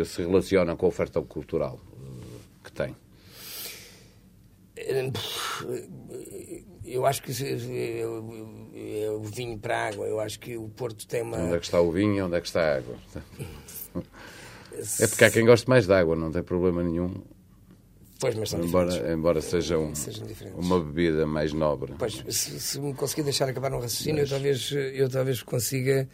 [0.06, 1.78] se relacionam com a oferta cultural
[2.64, 2.96] que têm?
[6.90, 10.06] Eu acho que eu, vinho para a água.
[10.06, 11.38] Eu acho que o Porto tem uma.
[11.38, 12.96] Onde é que está o vinho e onde é que está a água?
[14.98, 17.12] É porque há quem goste mais de água, não tem problema nenhum.
[18.20, 19.92] Pois, mas são embora, embora seja um,
[20.54, 21.94] uma bebida mais nobre.
[21.98, 24.30] Pois, se, se, me conseguir deixar acabar um raciocínio, mas...
[24.30, 26.08] eu, talvez, eu talvez consiga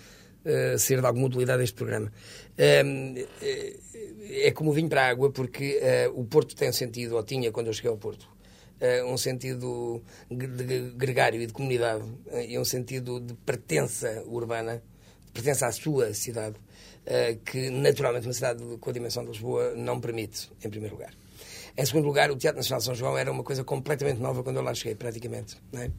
[0.44, 2.12] uh, ser de alguma utilidade este programa.
[2.56, 3.26] Uh,
[4.28, 7.50] é como o vinho para a água, porque uh, o Porto tem sentido, ou tinha
[7.50, 8.28] quando eu cheguei ao Porto,
[9.06, 14.82] um sentido de gregário e de comunidade uh, e um sentido de pertença urbana,
[15.24, 19.74] de pertença à sua cidade, uh, que naturalmente uma cidade com a dimensão de Lisboa
[19.74, 21.12] não permite, em primeiro lugar.
[21.78, 24.56] Em segundo lugar, o Teatro Nacional de São João era uma coisa completamente nova quando
[24.56, 25.58] eu lá cheguei, praticamente.
[25.74, 25.90] É?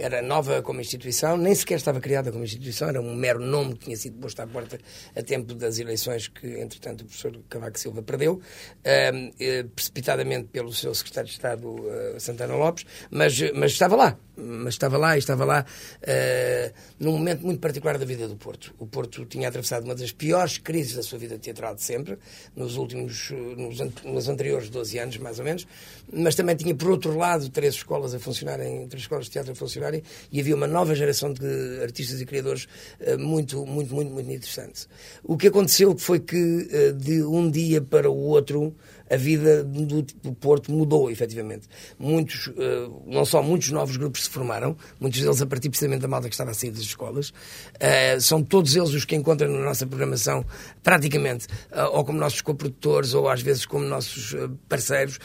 [0.00, 3.84] Era nova como instituição, nem sequer estava criada como instituição, era um mero nome que
[3.84, 4.78] tinha sido posto à porta
[5.14, 10.94] a tempo das eleições que, entretanto, o professor Cavaco Silva perdeu, uh, precipitadamente pelo seu
[10.94, 15.44] secretário de Estado, uh, Santana Lopes, mas, mas estava lá, mas estava lá e estava
[15.44, 18.74] lá uh, num momento muito particular da vida do Porto.
[18.78, 22.18] O Porto tinha atravessado uma das piores crises da sua vida teatral de sempre,
[22.56, 25.66] nos últimos, nos, nos anteriores 12 anos, mais ou menos,
[26.12, 29.54] mas também tinha, por outro lado, três escolas a funcionarem, três escolas de teatro a
[29.54, 32.66] funcionarem, e havia uma nova geração de artistas e criadores
[33.00, 34.86] uh, muito, muito, muito, muito interessante.
[35.22, 38.74] O que aconteceu foi que, uh, de um dia para o outro,
[39.10, 41.68] a vida do, do Porto mudou, efetivamente.
[41.98, 46.08] Muitos, uh, não só muitos novos grupos se formaram, muitos deles a partir precisamente da
[46.08, 49.58] malta que estava a sair das escolas, uh, são todos eles os que encontram na
[49.58, 50.44] nossa programação,
[50.82, 54.36] praticamente, uh, ou como nossos coprodutores, ou às vezes como nossos
[54.68, 55.18] parceiros,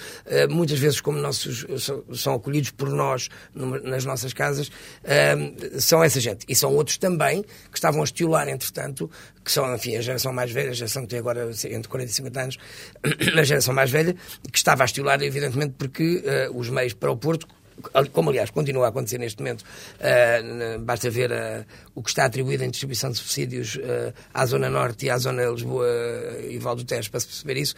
[0.49, 1.65] muitas vezes como nossos,
[2.13, 4.71] são, acolhidos por nós nas nossas casas,
[5.77, 6.45] são essa gente.
[6.47, 9.09] E são outros também que estavam a estimular, entretanto,
[9.45, 12.13] que são, enfim, a geração mais velha, a geração que tem agora entre 40 e
[12.13, 12.57] 50 anos,
[13.39, 14.15] a geração mais velha,
[14.51, 17.47] que estava a estimular, evidentemente, porque uh, os meios para o Porto
[18.11, 22.63] como aliás continua a acontecer neste momento, uh, basta ver uh, o que está atribuído
[22.63, 25.87] em distribuição de subsídios uh, à Zona Norte e à Zona Lisboa
[26.49, 27.75] e Val do Tejo para se perceber isso,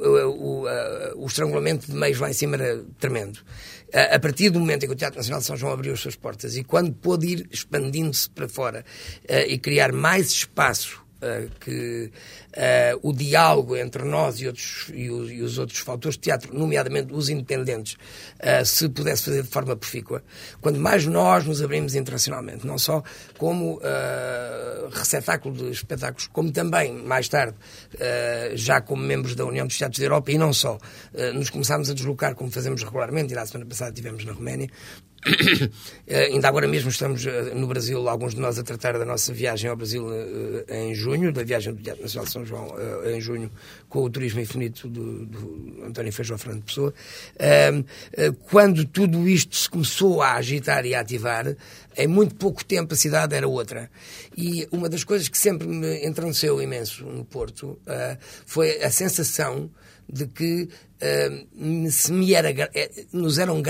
[0.00, 0.66] o,
[1.16, 3.40] o, estrangulamento de meios lá em cima era tremendo.
[3.92, 6.16] a partir do momento em que o Teatro Nacional de São João abriu as suas
[6.16, 8.84] portas e quando pôde ir expandindo-se para fora
[9.46, 11.07] e criar mais espaço
[11.60, 12.10] que
[12.56, 16.56] uh, o diálogo entre nós e, outros, e, os, e, os outros fatores de teatro,
[16.56, 20.22] nomeadamente os independentes, uh, se pudesse fazer de forma profícua.
[20.60, 23.02] Quando mais nós nos abrimos internacionalmente, não só
[23.36, 23.80] como
[24.90, 27.56] receptáculo de espetáculos, como também, mais tarde,
[28.54, 30.78] já como membros da União dos Teatros da Europa, e não só,
[31.34, 35.07] nos começámos a deslocar, como fazemos regularmente, e na semana passada estivemos na Roménia, Uh,
[36.30, 39.68] ainda agora mesmo estamos uh, no Brasil, alguns de nós a tratar da nossa viagem
[39.68, 43.50] ao Brasil uh, em junho, da viagem do Teatro Nacional de São João em junho,
[43.88, 46.94] com o Turismo Infinito do, do António Feijó Fernando Pessoa.
[48.48, 51.56] quando tudo isto se começou a agitar e a ativar,
[51.96, 53.90] em muito pouco tempo a cidade era outra.
[54.36, 57.78] E uma das coisas que sempre me entranceu imenso no Porto
[58.46, 59.70] foi a sensação
[60.10, 60.68] de que
[61.90, 62.50] se me era,
[63.12, 63.60] nos eram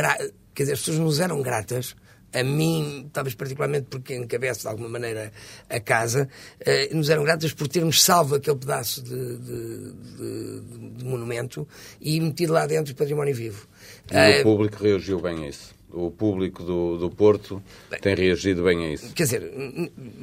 [0.59, 1.95] Quer dizer, as pessoas nos eram gratas
[2.35, 5.33] a mim, talvez particularmente porque encabeço de alguma maneira
[5.71, 10.61] a casa, eh, nos eram gratas por termos salvo aquele pedaço de, de, de,
[10.97, 11.67] de monumento
[12.01, 13.69] e metido lá dentro o património vivo.
[14.11, 15.73] E o eh, público reagiu bem a isso?
[15.93, 19.15] O público do, do Porto bem, tem reagido bem a isso?
[19.15, 19.53] Quer dizer,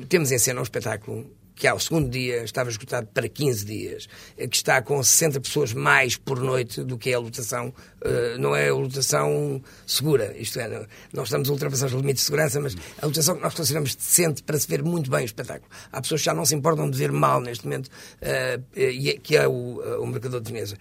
[0.09, 4.55] temos em cena um espetáculo que ao segundo dia estava esgotado para 15 dias, que
[4.55, 8.69] está com 60 pessoas mais por noite do que é a lotação, uh, não é
[8.69, 13.05] a lotação segura, isto é, nós estamos a ultrapassar os limites de segurança, mas a
[13.05, 15.69] lotação que nós consideramos decente para se ver muito bem o espetáculo.
[15.91, 19.47] Há pessoas que já não se importam de ver mal neste momento, uh, que é
[19.47, 20.77] o, o Mercador de Veneza.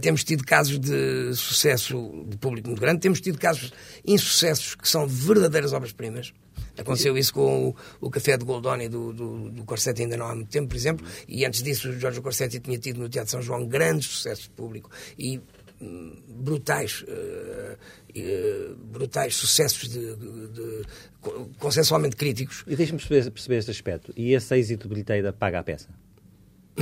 [0.00, 3.72] temos tido casos de sucesso de público muito grande, temos tido casos
[4.04, 6.32] insucessos que são verdadeiras obras-primas.
[6.78, 10.34] Aconteceu isso com o, o café de Goldoni do, do, do Corsetti ainda não há
[10.34, 13.42] muito tempo, por exemplo, e antes disso o Jorge Corsetti tinha tido no Teatro São
[13.42, 15.40] João grandes sucessos de público e
[15.80, 17.76] hum, brutais, uh,
[18.16, 20.82] uh, brutais sucessos de, de, de,
[21.58, 22.64] consensualmente críticos.
[22.66, 24.12] E deixe-me perceber, perceber este aspecto.
[24.16, 25.88] E esse êxito bilheteiro paga a peça?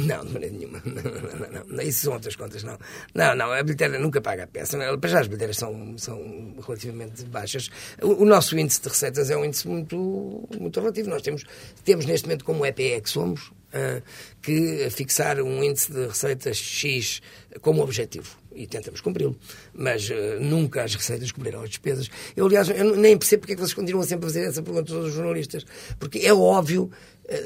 [0.03, 0.83] Não, de maneira nenhuma.
[0.87, 2.79] Não, não, não, Isso são outras contas, não.
[3.15, 4.79] Não, não, a bilheteira nunca paga a peça.
[4.99, 7.71] Para já as bilheteiras são, são relativamente baixas.
[8.03, 11.09] O, o, nosso índice de receitas é um índice muito, muito relativo.
[11.09, 11.45] Nós temos,
[11.85, 14.03] temos neste momento, como EPE que somos, uh,
[14.43, 17.21] que fixar um índice de receitas X
[17.61, 19.37] como objetivo e tentamos cumpri-lo.
[19.75, 22.11] Mas uh, nunca as receitas cobriram as despesas.
[22.37, 24.91] Eu, aliás, eu nem percebo porque é que vocês continuam sempre a fazer essa pergunta
[24.91, 25.65] a todos os jornalistas.
[25.99, 26.91] Porque é óbvio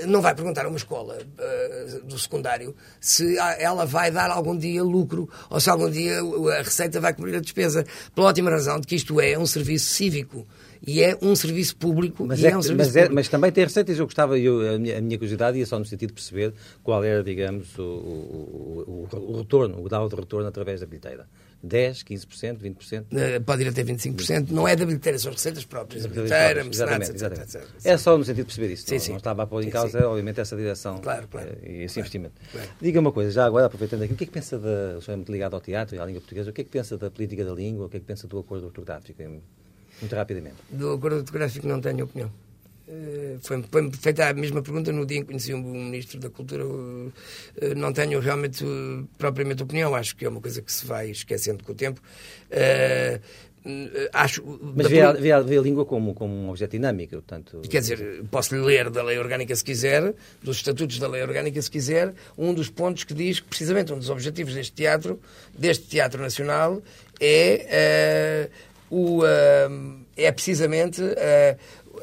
[0.07, 4.83] não vai perguntar a uma escola uh, do secundário se ela vai dar algum dia
[4.83, 7.85] lucro ou se algum dia a receita vai cobrir a despesa.
[8.15, 10.47] Pela ótima razão de que isto é um serviço cívico
[10.87, 12.27] e é um serviço público.
[12.27, 13.99] Mas, é, é um mas, é, mas, também tem receitas.
[13.99, 17.03] Eu gostava, eu, a, minha, a minha curiosidade ia só no sentido de perceber qual
[17.03, 21.27] era, digamos, o, o, o, o retorno, o grau de retorno através da bilheteira.
[21.63, 23.03] 10, 15%, 20%?
[23.03, 24.51] Uh, pode ir até 25%.
[24.51, 26.07] Não é da bilheteira, são receitas próprias.
[26.07, 28.87] Bilheteira, mecenatos, etc, etc, É só no sentido de perceber isso.
[28.87, 29.11] Sim, não, sim.
[29.11, 30.05] não estava a pôr em sim, causa, sim.
[30.05, 31.51] obviamente, essa direção claro, claro.
[31.51, 32.01] Uh, e esse claro.
[32.01, 32.35] investimento.
[32.51, 32.69] Claro.
[32.81, 34.99] Diga uma coisa, já agora, aproveitando aqui, o que é que pensa da.
[34.99, 36.71] O senhor é muito ligado ao teatro e à língua portuguesa, o que é que
[36.71, 39.23] pensa da política da língua, o que é que pensa do acordo ortográfico?
[39.23, 40.57] Muito rapidamente.
[40.71, 42.31] Do acordo ortográfico não tenho opinião.
[42.91, 46.29] Eh, foi-me foi feita a mesma pergunta no dia em que conheci o Ministro da
[46.29, 46.65] Cultura.
[47.61, 51.11] Eh, não tenho realmente eh, propriamente opinião, acho que é uma coisa que se vai
[51.11, 52.01] esquecendo com o tempo.
[54.13, 54.43] acho,
[54.75, 57.61] Mas vê, a, vê, a, vê, a, língua como, como um objeto dinâmico, portanto...
[57.69, 61.71] Quer dizer, posso-lhe ler da lei orgânica se quiser, dos estatutos da lei orgânica se
[61.71, 65.21] quiser, um dos pontos que diz que precisamente um dos objetivos deste teatro,
[65.57, 66.83] deste Teatro Nacional,
[67.21, 71.57] é, uh, o, uh, é precisamente uh,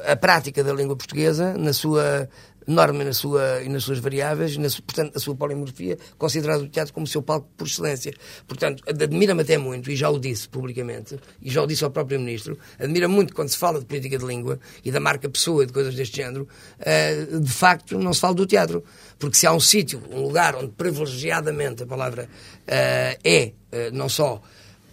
[0.06, 2.28] a prática da língua portuguesa na sua
[2.68, 6.92] norma na sua, e nas suas variáveis, na, portanto, na sua polimorfia, considerado o teatro
[6.92, 8.12] como seu palco por excelência.
[8.46, 12.20] Portanto, admira-me até muito, e já o disse publicamente, e já o disse ao próprio
[12.20, 15.66] Ministro, admira muito quando se fala de política de língua e da marca pessoa e
[15.66, 16.46] de coisas deste género,
[16.80, 18.84] uh, de facto não se fala do teatro.
[19.18, 24.08] Porque se há um sítio, um lugar onde privilegiadamente a palavra uh, é uh, não
[24.08, 24.42] só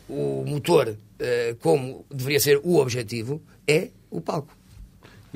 [0.08, 0.96] o motor,
[1.62, 4.56] como deveria ser o objetivo, é o palco.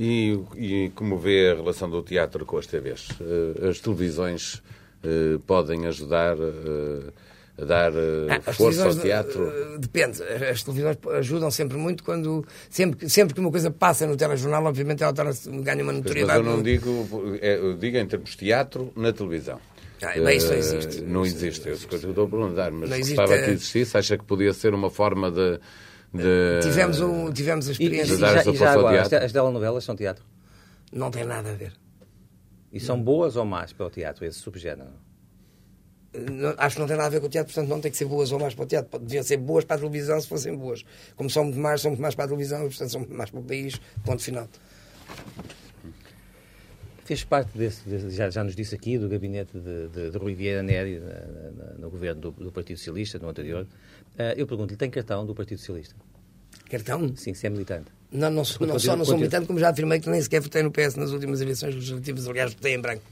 [0.01, 3.09] E, e como vê a relação do teatro com as TVs?
[3.19, 4.63] Eh, as televisões
[5.03, 7.12] uh, podem ajudar uh,
[7.57, 9.51] a dar uh, força ao teatro?
[9.77, 10.23] depende.
[10.23, 12.45] As televisões ajudam sempre muito quando.
[12.69, 16.43] Sempre, sempre que uma coisa passa no telejornal, obviamente ela ganha uma notoriedade.
[16.43, 17.38] Mas eu não digo.
[17.41, 19.59] É, eu digo em termos de teatro na televisão.
[20.01, 21.01] Ah, mas isso não existe.
[21.01, 21.67] não existe.
[21.67, 22.71] É isso que eu estou a perguntar.
[22.71, 23.97] Mas gostava que existisse.
[23.97, 25.59] Acha que podia ser uma forma de
[26.13, 26.60] de...
[26.62, 28.13] Tivemos, um, tivemos a experiência.
[28.13, 30.26] E, e, já, e já agora, as, as telenovelas são teatro?
[30.91, 31.74] Não tem nada a ver.
[32.72, 34.89] E são boas ou más para o teatro, esse subgénero?
[36.13, 37.98] Não, acho que não tem nada a ver com o teatro, portanto não tem que
[37.98, 39.00] ser boas ou más para o teatro.
[39.00, 40.84] Deviam ser boas para a televisão se fossem boas.
[41.15, 43.39] Como são muito mais, são muito mais para a televisão, portanto são muito mais para
[43.39, 43.80] o país.
[44.04, 44.48] Ponto final.
[47.06, 50.34] Fez parte desse, desse já, já nos disse aqui, do gabinete de, de, de Rui
[50.34, 51.02] Vieira Neri
[51.78, 53.67] no governo do, do Partido Socialista, no anterior.
[54.15, 55.95] Uh, eu pergunto-lhe, tem cartão do Partido Socialista?
[56.69, 57.15] Cartão?
[57.15, 57.91] Sim, se é militante.
[58.12, 60.63] Não, não, não, não só não sou militante, como já afirmei que nem sequer votei
[60.63, 63.04] no PS nas últimas eleições legislativas, aliás, votei em branco.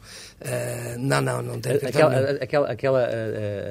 [0.41, 2.07] Uh, não, não, não tenho cartão.
[2.07, 3.09] Aquela, aquela, aquela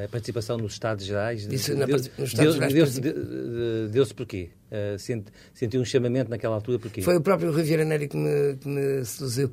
[0.04, 1.44] a participação nos Estados Gerais.
[1.46, 2.72] Isso, deu, nos Estados Gerais.
[2.72, 4.50] Deu-se deu, deu porquê?
[4.76, 7.00] Uh, senti, sentiu um chamamento naquela altura porquê?
[7.00, 9.50] Foi o próprio Riviera Neri que me, que me seduziu.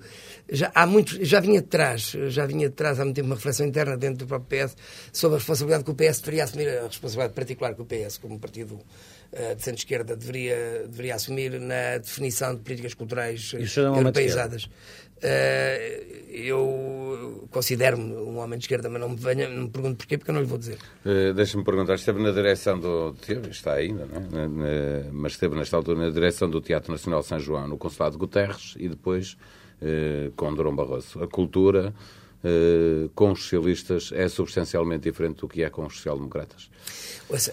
[0.51, 3.35] Já, há muito, já vinha de trás, já vinha de trás há muito tempo uma
[3.35, 4.75] reflexão interna dentro do próprio PS
[5.13, 8.37] sobre a responsabilidade que o PS deveria assumir, a responsabilidade particular que o PS, como
[8.39, 13.53] partido uh, de centro-esquerda deveria, deveria assumir na definição de políticas culturais
[13.95, 14.65] europeizadas.
[14.65, 20.31] Uh, eu considero-me homem de esquerda, mas não me, venha, não me pergunto porquê, porque
[20.31, 20.77] eu não lhe vou dizer.
[21.05, 23.15] Uh, Deixa-me perguntar, esteve na direção do.
[23.49, 24.47] Está ainda, não é?
[24.47, 28.19] Na, mas esteve nesta altura na direção do Teatro Nacional São João, no Consulado de
[28.19, 29.37] Guterres, e depois
[29.81, 31.21] uh, com Durão Barroso.
[31.23, 31.93] A cultura
[33.15, 36.69] com os socialistas é substancialmente diferente do que é com os social-democratas?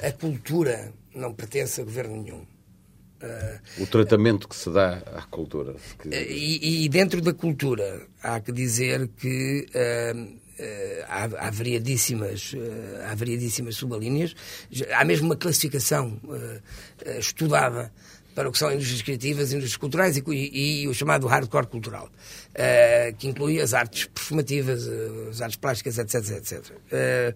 [0.03, 2.44] A cultura não pertence a governo nenhum
[3.79, 5.74] o tratamento que se dá à cultura.
[5.98, 6.09] Que...
[6.09, 10.38] E, e, dentro da cultura há que dizer que uh, uh,
[11.08, 14.34] há, há, variadíssimas, uh, há variadíssimas subalíneas.
[14.94, 16.20] Há mesmo uma classificação
[17.18, 17.92] estudada
[18.34, 22.08] para o que são indústrias criativas, indústrias culturais e, e, e o chamado hardcore cultural,
[23.18, 24.86] que inclui as artes performativas,
[25.28, 26.36] as artes plásticas, etc.
[26.36, 27.34] etc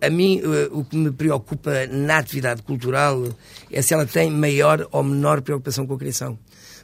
[0.00, 3.22] a mim, o que me preocupa na atividade cultural
[3.70, 6.38] é se ela tem maior ou menor preocupação com a criação.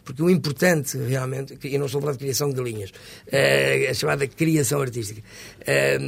[0.05, 2.93] Porque o importante, realmente, e não estou a falar de criação de galinhas,
[3.27, 5.23] é a chamada criação artística.
[5.67, 5.99] É,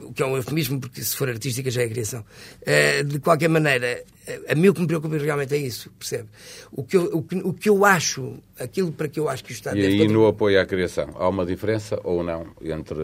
[0.00, 2.24] o que é um eufemismo, porque se for artística já é criação.
[2.60, 4.04] Uh, de qualquer maneira,
[4.48, 6.28] a mim o que me preocupa realmente é isso, percebe?
[6.70, 9.52] O que, eu, o, que, o que eu acho, aquilo para que eu acho que
[9.52, 9.78] o Estado...
[9.78, 12.98] E aí no apoio à criação, há uma diferença ou não entre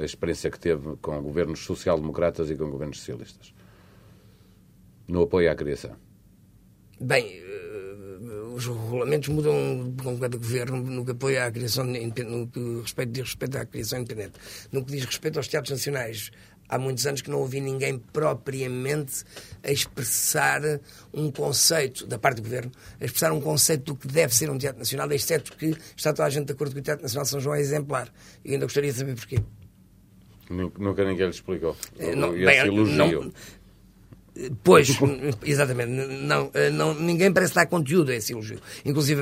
[0.00, 3.52] a experiência que teve com governos social-democratas e com governos socialistas?
[5.06, 5.96] No apoio à criação.
[7.00, 7.67] Bem, eh,
[8.58, 13.24] os regulamentos mudam com cada governo no que apoia à criação, no que respeito, diz
[13.24, 14.32] respeito à criação independente.
[14.72, 16.32] No que diz respeito aos teatros nacionais,
[16.68, 19.22] há muitos anos que não ouvi ninguém propriamente
[19.62, 20.60] a expressar
[21.14, 24.58] um conceito, da parte do governo, a expressar um conceito do que deve ser um
[24.58, 27.30] teatro nacional, exceto que está toda a gente de acordo que o Teatro Nacional de
[27.30, 28.12] São João é exemplar.
[28.44, 29.40] E ainda gostaria de saber porquê.
[30.50, 31.76] Nunca ninguém lhe explicou.
[31.98, 32.70] Eh, não, bem.
[32.70, 33.32] Não,
[34.62, 34.88] Pois,
[35.44, 35.90] exatamente.
[35.90, 38.60] Não, não, ninguém parece dar conteúdo a esse elogio.
[38.84, 39.20] Inclusive,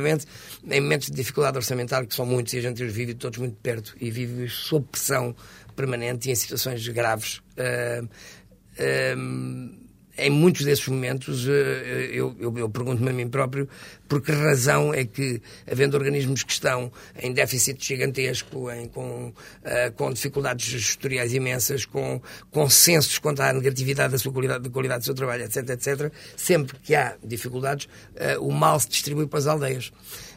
[0.71, 3.57] em momentos de dificuldade orçamental, que são muitos e a gente os vive todos muito
[3.57, 5.35] perto e vive sob pressão
[5.75, 7.41] permanente e em situações graves.
[7.57, 9.86] Uh, uh,
[10.19, 13.69] em muitos desses momentos, eh, eu, eu, eu pergunto-me a mim próprio
[14.09, 19.93] por que razão é que, havendo organismos que estão em déficit gigantesco, em, com, uh,
[19.97, 25.05] com dificuldades gestoriais imensas, com consensos quanto à negatividade da sua qualidade, da qualidade do
[25.07, 29.47] seu trabalho, etc., etc., sempre que há dificuldades, uh, o mal se distribui para as
[29.47, 29.93] aldeias.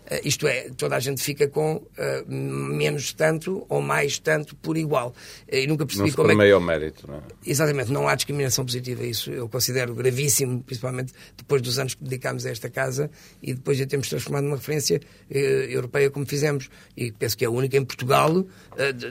[0.09, 1.85] Uh, isto é, toda a gente fica com uh,
[2.27, 5.09] menos tanto ou mais tanto por igual.
[5.51, 6.45] Uh, e nunca percebi não como é.
[6.45, 6.51] Que...
[6.51, 7.21] ao mérito, não é?
[7.45, 9.03] Exatamente, não há discriminação positiva.
[9.03, 13.09] Isso eu considero gravíssimo, principalmente depois dos anos que dedicámos a esta casa
[13.41, 16.69] e depois de a termos transformado numa referência europeia como fizemos.
[16.97, 18.45] E penso que é a única em Portugal,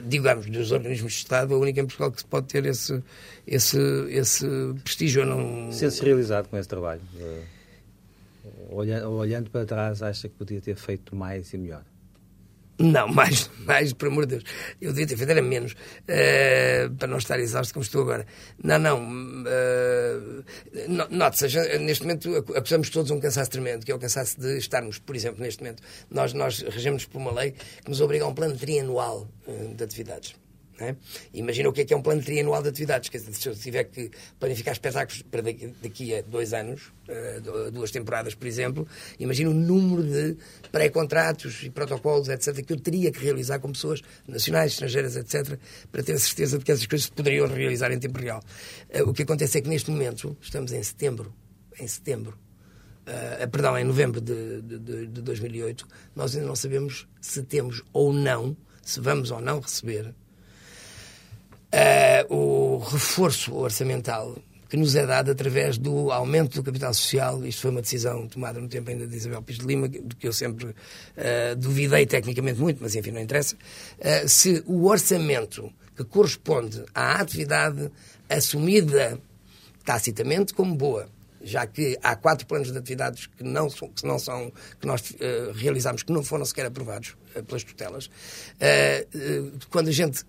[0.05, 3.01] digamos, dos organismos de Estado, a única em Portugal que se pode ter esse,
[3.47, 3.77] esse,
[4.09, 4.45] esse
[4.83, 5.25] prestígio.
[5.25, 5.71] Não...
[5.71, 7.01] Sente-se realizado com esse trabalho?
[8.71, 11.83] Olhando, olhando para trás, acha que podia ter feito mais e melhor?
[12.79, 14.43] Não, mais, mais, por amor de Deus.
[14.79, 18.25] Eu devia ter feito era menos, uh, para não estar exausto como estou agora.
[18.63, 19.03] Não, não.
[19.03, 20.45] Uh,
[21.09, 25.13] Note-se, neste momento acusamos todos um cansaço tremendo, que é o cansaço de estarmos, por
[25.13, 27.53] exemplo, neste momento, nós, nós regemos por uma lei
[27.83, 30.33] que nos obriga a um plano trianual uh, de atividades.
[30.81, 30.95] É?
[31.33, 33.09] Imagina o que é que é um plano trianual de atividades.
[33.09, 38.33] Dizer, se eu tiver que planificar espetáculos para daqui, a dois anos, uh, duas temporadas,
[38.33, 38.87] por exemplo,
[39.19, 40.37] imagina o número de
[40.71, 45.59] pré-contratos e protocolos, etc., que eu teria que realizar com pessoas nacionais, estrangeiras, etc.,
[45.91, 48.41] para ter a certeza de que essas coisas se poderiam realizar em tempo real.
[48.89, 51.33] Uh, o que acontece é que neste momento, estamos em setembro,
[51.77, 52.37] em setembro,
[53.05, 58.13] uh, perdão, em novembro de, de, de 2008, nós ainda não sabemos se temos ou
[58.13, 60.15] não, se vamos ou não receber
[61.73, 64.35] uh, o reforço orçamental
[64.69, 67.43] que nos é dado através do aumento do capital social.
[67.43, 70.27] Isto foi uma decisão tomada no tempo ainda de Isabel Pires de Lima, do que
[70.27, 73.55] eu sempre uh, duvidei tecnicamente muito, mas enfim, não interessa.
[73.97, 77.91] Uh, se o orçamento que corresponde à atividade
[78.29, 79.19] assumida
[79.83, 81.09] tacitamente como boa,
[81.41, 85.51] já que há quatro planos de atividades que não que não são que nós uh,
[85.55, 88.09] realizamos que não foram sequer aprovados pelas tutelas,
[89.69, 90.23] quando a gente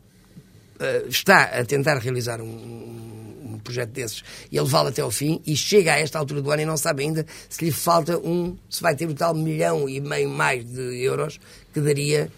[1.08, 5.56] está a tentar realizar um, um projeto desses e a levá-lo até ao fim e
[5.56, 8.82] chega a esta altura do ano e não sabe ainda se lhe falta um, se
[8.82, 11.38] vai ter o tal milhão e meio mais de euros
[11.72, 12.30] que daria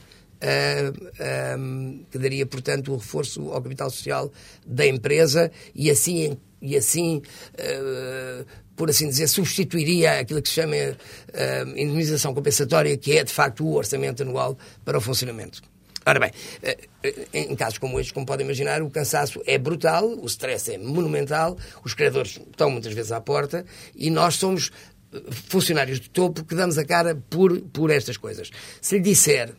[0.42, 4.28] Uh, eh, um, eh, que daria, portanto, o reforço ao capital social
[4.66, 10.74] da empresa e assim, e assim uh, por assim dizer, substituiria aquilo que se chama
[10.74, 15.62] uh, indemnização compensatória, que é, de facto, o orçamento anual para o funcionamento.
[16.04, 16.30] Ora bem,
[16.62, 20.72] eh, eh, em casos como estes, como podem imaginar, o cansaço é brutal, o stress
[20.72, 23.64] é monumental, os credores estão muitas vezes à porta
[23.94, 24.70] e nós somos
[25.12, 28.50] eh, funcionários de topo que damos a cara por, por estas coisas.
[28.80, 29.54] Se lhe disser,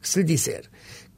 [0.00, 0.64] se lhe disser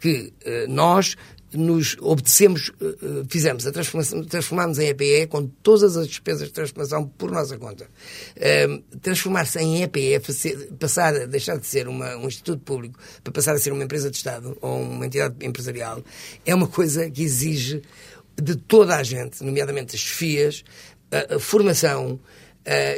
[0.00, 0.32] que
[0.68, 1.16] nós
[1.54, 6.54] nos obedecemos, eh, eh, fizemos a transformação, transformámos em EPE com todas as despesas de
[6.54, 7.86] transformação por nossa conta.
[8.36, 10.20] Ehm, transformar-se em EPE,
[10.78, 14.16] passar, deixar de ser uma, um instituto público para passar a ser uma empresa de
[14.16, 16.02] Estado ou uma entidade empresarial,
[16.44, 17.82] é uma coisa que exige
[18.40, 20.64] de toda a gente, nomeadamente as FIAs,
[21.10, 22.18] a, a formação,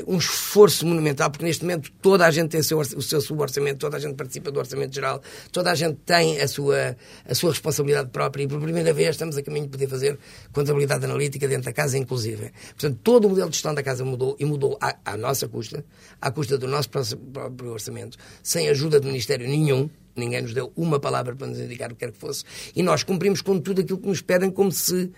[0.06, 3.78] um esforço monumental, porque neste momento toda a gente tem o seu, o seu suborçamento,
[3.78, 6.96] toda a gente participa do orçamento geral, toda a gente tem a sua,
[7.26, 10.18] a sua responsabilidade própria e por primeira vez estamos a caminho de poder fazer
[10.52, 12.52] contabilidade analítica dentro da casa, inclusive.
[12.70, 15.84] Portanto, todo o modelo de gestão da casa mudou e mudou à, à nossa custa,
[16.20, 19.88] à custa do nosso próprio orçamento, sem ajuda de Ministério nenhum.
[20.16, 22.44] Ninguém nos deu uma palavra para nos indicar o que quer que fosse.
[22.76, 25.10] E nós cumprimos com tudo aquilo que nos pedem, como se,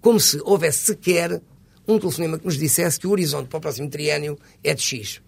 [0.00, 1.40] como se houvesse sequer
[1.92, 5.20] um telefonema que nos dissesse que o horizonte para o próximo triênio é de X.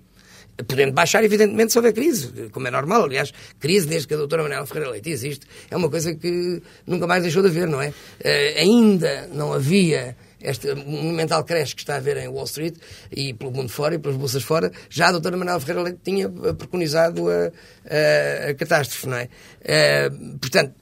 [0.68, 3.04] Podendo baixar, evidentemente, se houver crise, como é normal.
[3.04, 7.06] Aliás, crise, desde que a doutora Manuela Ferreira Leite existe, é uma coisa que nunca
[7.06, 7.88] mais deixou de haver, não é?
[7.88, 12.74] Uh, ainda não havia este monumental creche que está a haver em Wall Street
[13.10, 16.28] e pelo mundo fora e pelas bolsas fora, já a doutora Manuela Ferreira Leite tinha
[16.28, 17.50] preconizado a,
[17.88, 19.28] a, a catástrofe, não é?
[19.62, 20.74] Uh, portanto,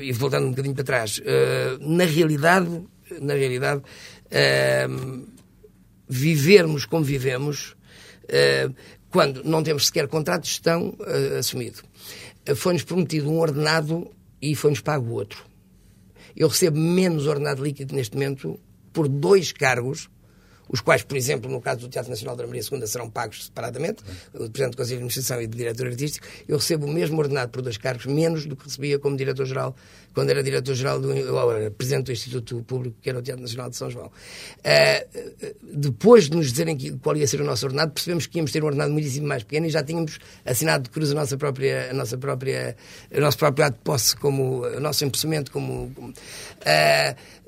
[0.00, 1.18] e voltando um bocadinho para trás,
[1.80, 2.68] na realidade,
[3.20, 3.82] na realidade,
[4.32, 5.26] uh,
[6.08, 7.76] vivermos como vivemos
[8.24, 8.74] uh,
[9.10, 11.82] quando não temos sequer contrato de gestão uh, assumido.
[12.48, 14.10] Uh, foi-nos prometido um ordenado
[14.40, 15.44] e foi-nos pago outro.
[16.34, 18.58] Eu recebo menos ordenado líquido neste momento
[18.92, 20.08] por dois cargos
[20.72, 24.02] os quais, por exemplo, no caso do Teatro Nacional da Maria II, serão pagos separadamente,
[24.32, 27.50] o Presidente do Conselho de Administração e do Diretor Artístico, eu recebo o mesmo ordenado
[27.50, 29.76] por dois cargos, menos do que recebia como Diretor-Geral,
[30.14, 33.70] quando era Diretor-Geral do, ou era Presidente do Instituto Público, que era o Teatro Nacional
[33.70, 34.06] de São João.
[34.06, 38.62] Uh, depois de nos dizerem qual ia ser o nosso ordenado, percebemos que íamos ter
[38.62, 41.94] um ordenado muitíssimo mais pequeno e já tínhamos assinado de cruz a nossa própria, a
[41.94, 42.76] nossa própria,
[43.14, 47.41] o nosso próprio ato de posse como, o nosso empressamento como, como uh,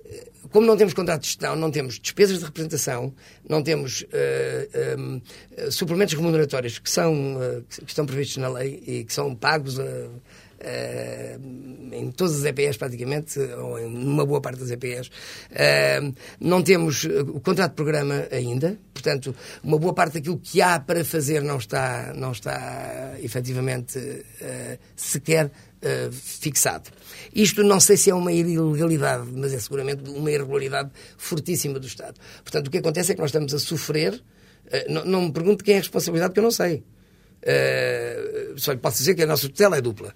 [0.50, 3.12] como não temos contrato de gestão, não temos despesas de representação,
[3.48, 5.20] não temos uh, eh, um,
[5.56, 9.78] eh, suplementos remuneratórios que, são, uh, que estão previstos na lei e que são pagos
[9.78, 10.10] uh,
[11.92, 15.10] em todas as EPS praticamente, ou em uma boa parte das EPS.
[16.40, 21.04] não temos o contrato de programa ainda, portanto, uma boa parte daquilo que há para
[21.04, 24.24] fazer não está, não está efetivamente
[24.96, 25.50] sequer
[25.84, 26.90] uh, fixado.
[27.34, 32.18] Isto não sei se é uma ilegalidade, mas é seguramente uma irregularidade fortíssima do Estado.
[32.42, 34.14] Portanto, o que acontece é que nós estamos a sofrer.
[34.14, 36.82] Uh, não, não, me pergunte quem é a responsabilidade, porque eu não sei.
[37.42, 40.14] Uh, só lhe posso dizer que a nossa tutela é dupla.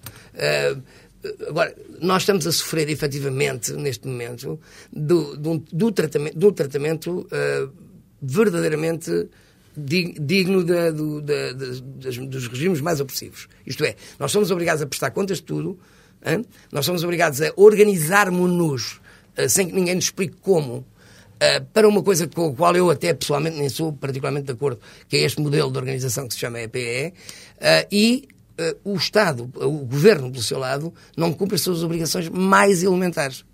[1.49, 4.59] Agora, nós estamos a sofrer efetivamente, neste momento,
[4.91, 7.27] do, do, do tratamento, do tratamento
[8.21, 9.29] verdadeiramente
[9.79, 13.47] digno da, do, da, dos regimes mais opressivos.
[13.65, 15.79] Isto é, nós somos obrigados a prestar contas de tudo,
[16.25, 16.45] hein?
[16.71, 18.99] nós somos obrigados a organizarmos-nos
[19.37, 22.89] uh, sem que ninguém nos explique como, uh, para uma coisa com a qual eu
[22.89, 26.39] até pessoalmente nem sou particularmente de acordo, que é este modelo de organização que se
[26.39, 27.13] chama EPE, uh,
[27.59, 28.27] eh, e
[28.83, 33.45] o Estado, o Governo, pelo seu lado, não cumpre as suas obrigações mais elementares.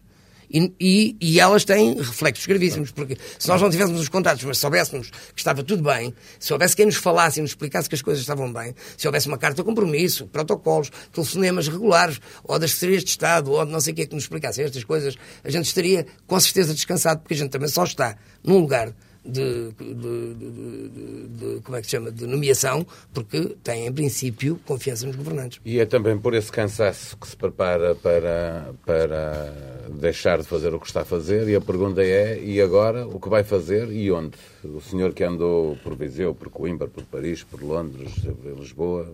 [0.49, 4.57] E, e, e, elas têm reflexos gravíssimos, porque se nós não tivéssemos os contatos, mas
[4.57, 8.01] soubéssemos que estava tudo bem, se houvesse quem nos falasse e nos explicasse que as
[8.01, 13.03] coisas estavam bem, se houvesse uma carta de compromisso, protocolos, telefonemas regulares, ou das secretarias
[13.03, 15.65] de Estado, ou de não sei o que que nos explicasse estas coisas, a gente
[15.65, 18.93] estaria com certeza descansado, porque a gente também só está num lugar
[19.25, 24.59] de, de, de, de, como é que se chama, de nomeação, porque tem, em princípio,
[24.65, 25.59] confiança nos governantes.
[25.65, 29.53] E é também por esse cansaço que se prepara para, para
[29.99, 33.19] deixar de fazer o que está a fazer, e a pergunta é, e agora, o
[33.19, 34.37] que vai fazer e onde?
[34.63, 39.13] O senhor que andou por Viseu, por Coimbra, por Paris, por Londres, por Lisboa,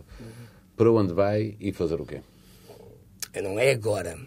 [0.75, 2.21] para onde vai e fazer o quê?
[3.41, 4.17] Não é agora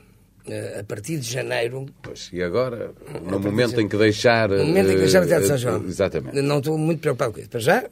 [0.78, 1.86] a partir de janeiro.
[2.02, 2.92] Pois, e agora,
[3.22, 3.82] no momento de...
[3.82, 4.48] em que deixar.
[4.50, 5.82] No momento em que deixar o Teatro de São João.
[5.82, 6.42] Eh, exatamente.
[6.42, 7.48] Não estou muito preocupado com isso.
[7.48, 7.84] Para já,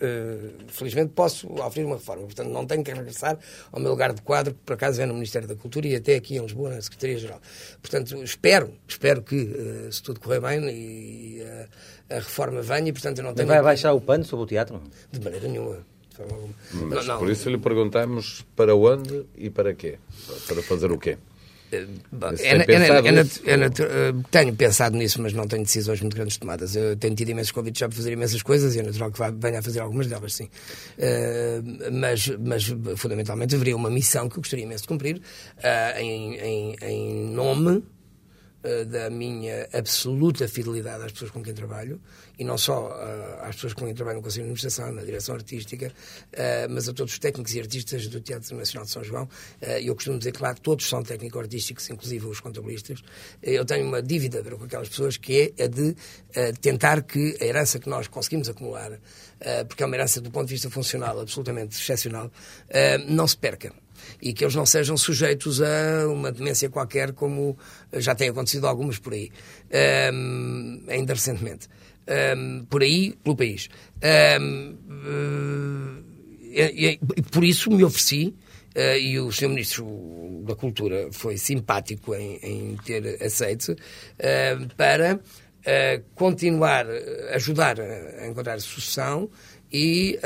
[0.68, 2.24] felizmente, posso oferecer uma reforma.
[2.24, 3.38] Portanto, não tenho que regressar
[3.70, 6.16] ao meu lugar de quadro, que por acaso é no Ministério da Cultura e até
[6.16, 7.40] aqui em Lisboa, na Secretaria-Geral.
[7.80, 11.68] Portanto, espero, espero que, se tudo correr bem e uh,
[12.10, 13.48] a reforma venha, e, portanto, eu não tenho.
[13.48, 14.80] Mas vai baixar o pano sobre o teatro?
[15.10, 15.78] De maneira nenhuma.
[16.74, 17.18] Mas não, não.
[17.18, 19.98] por isso lhe perguntamos para onde e para quê?
[20.46, 21.16] Para fazer o quê?
[24.30, 26.76] Tenho pensado nisso, mas não tenho decisões muito grandes tomadas.
[26.76, 29.58] Eu tenho tido imensos convites já para fazer imensas coisas e é natural que venha
[29.58, 30.48] a fazer algumas delas, sim.
[30.98, 32.64] Uh, mas, mas,
[32.96, 37.82] fundamentalmente, haveria uma missão que eu gostaria imenso de cumprir uh, em, em, em nome
[38.86, 42.00] da minha absoluta fidelidade às pessoas com quem trabalho,
[42.38, 45.34] e não só uh, às pessoas com quem trabalho no Conselho de Administração, na direção
[45.34, 49.28] artística, uh, mas a todos os técnicos e artistas do Teatro Nacional de São João.
[49.80, 53.02] E eu costumo dizer, claro, todos são técnico-artísticos, inclusive os contabilistas.
[53.42, 55.94] Eu tenho uma dívida com aquelas pessoas que é a de
[56.60, 58.98] tentar que a herança que nós conseguimos acumular,
[59.68, 62.30] porque é uma herança do ponto de vista funcional absolutamente excepcional,
[63.08, 63.72] não se perca
[64.20, 67.56] e que eles não sejam sujeitos a uma demência qualquer, como
[67.94, 69.30] já tem acontecido algumas por aí,
[70.12, 71.68] um, ainda recentemente.
[72.36, 73.68] Um, por aí, pelo país.
[74.40, 76.02] Um,
[76.52, 78.34] e, e, por isso me ofereci,
[78.76, 79.48] uh, e o Sr.
[79.48, 86.86] Ministro da Cultura foi simpático em, em ter aceito, uh, para uh, continuar,
[87.34, 89.30] ajudar a encontrar sucessão
[89.72, 90.18] e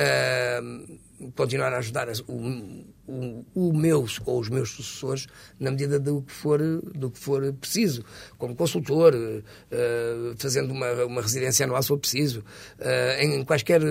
[1.36, 5.26] continuar a ajudar o, o, o, meus ou os meus sucessores
[5.58, 6.60] na medida do que for,
[6.94, 8.04] do que for preciso,
[8.38, 13.82] como consultor, uh, fazendo uma, uma residência anual se for preciso, uh, em, quaisquer,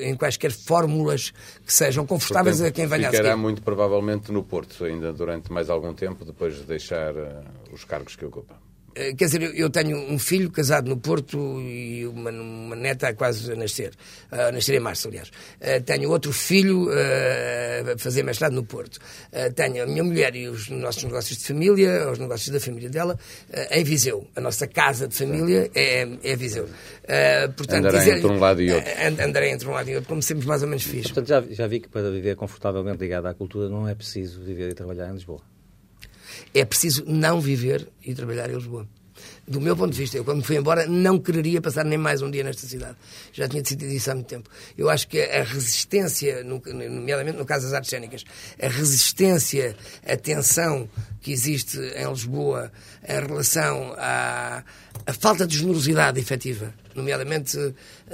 [0.00, 1.32] em quaisquer fórmulas
[1.64, 3.22] que sejam confortáveis Portanto, a quem venha a seguir.
[3.22, 7.84] Ficará muito provavelmente no Porto ainda durante mais algum tempo, depois de deixar uh, os
[7.84, 8.62] cargos que ocupa.
[8.94, 13.56] Quer dizer, eu tenho um filho casado no Porto e uma, uma neta quase a
[13.56, 13.94] nascer,
[14.30, 15.30] a nascer em março, aliás.
[15.86, 16.90] Tenho outro filho
[17.94, 18.98] a fazer mestrado no Porto.
[19.54, 23.18] Tenho a minha mulher e os nossos negócios de família, os negócios da família dela,
[23.70, 24.26] em Viseu.
[24.36, 26.68] A nossa casa de família é, é Viseu.
[27.56, 28.90] Portanto, andarei dizer, entre um lado e outro.
[29.24, 31.02] Andarei entre um lado e outro, como sempre mais ou menos fiz.
[31.02, 34.70] Portanto, já, já vi que para viver confortavelmente ligado à cultura não é preciso viver
[34.70, 35.40] e trabalhar em Lisboa.
[36.54, 38.86] É preciso não viver e trabalhar em Lisboa.
[39.46, 42.30] Do meu ponto de vista, eu quando fui embora não quereria passar nem mais um
[42.30, 42.96] dia nesta cidade.
[43.32, 44.48] Já tinha decidido isso há muito tempo.
[44.78, 48.24] Eu acho que a resistência, nomeadamente no caso das artes cênicas,
[48.60, 49.76] a resistência,
[50.06, 50.88] a tensão
[51.20, 52.70] que existe em Lisboa
[53.02, 54.62] em relação à,
[55.04, 57.58] à falta de generosidade efetiva, nomeadamente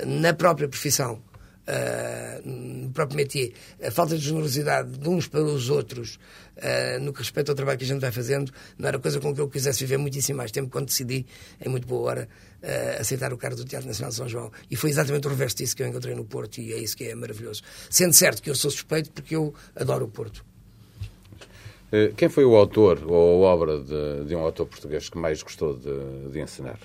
[0.07, 1.22] na própria profissão,
[1.68, 3.52] uh, no próprio métier,
[3.82, 6.18] a falta de generosidade de uns para os outros
[6.56, 9.34] uh, no que respeita ao trabalho que a gente vai fazendo, não era coisa com
[9.34, 11.26] que eu quisesse viver muitíssimo mais tempo quando decidi,
[11.64, 12.28] em muito boa hora,
[12.62, 14.50] uh, aceitar o cargo do Teatro Nacional de São João.
[14.70, 17.04] E foi exatamente o reverso disso que eu encontrei no Porto e é isso que
[17.04, 17.62] é maravilhoso.
[17.90, 20.44] Sendo certo que eu sou suspeito porque eu adoro o Porto.
[21.91, 25.43] Eh, quem foi o autor ou a obra de, de um autor português que mais
[25.43, 26.78] gostou de, de ensinar?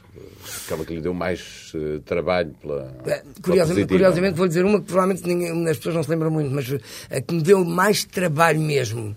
[0.65, 2.95] Aquela que lhe deu mais uh, trabalho pela.
[3.05, 6.31] É, curiosamente, pela curiosamente vou dizer uma que provavelmente ninguém, as pessoas não se lembram
[6.31, 6.73] muito, mas
[7.11, 9.13] a que me deu mais trabalho mesmo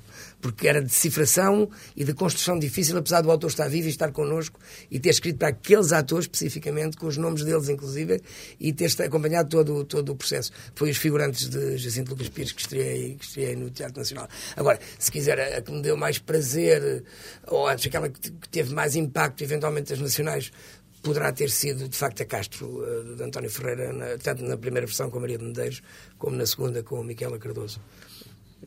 [0.52, 4.12] porque era de decifração e de construção difícil, apesar do autor estar vivo e estar
[4.12, 8.20] connosco e ter escrito para aqueles atores especificamente, com os nomes deles inclusive,
[8.60, 10.52] e ter acompanhado todo, todo o processo.
[10.74, 14.28] Foi os figurantes de Jacinto Lucas Pires que estreiei, que estreiei no Teatro Nacional.
[14.56, 17.04] Agora, se quiser, a, que me deu mais prazer,
[17.46, 20.52] ou antes, aquela que teve mais impacto, eventualmente, das nacionais,
[21.02, 22.84] poderá ter sido, de facto, a Castro,
[23.16, 25.82] de António Ferreira, tanto na primeira versão com a Maria de Medeiros,
[26.18, 27.80] como na segunda com a Miquela Cardoso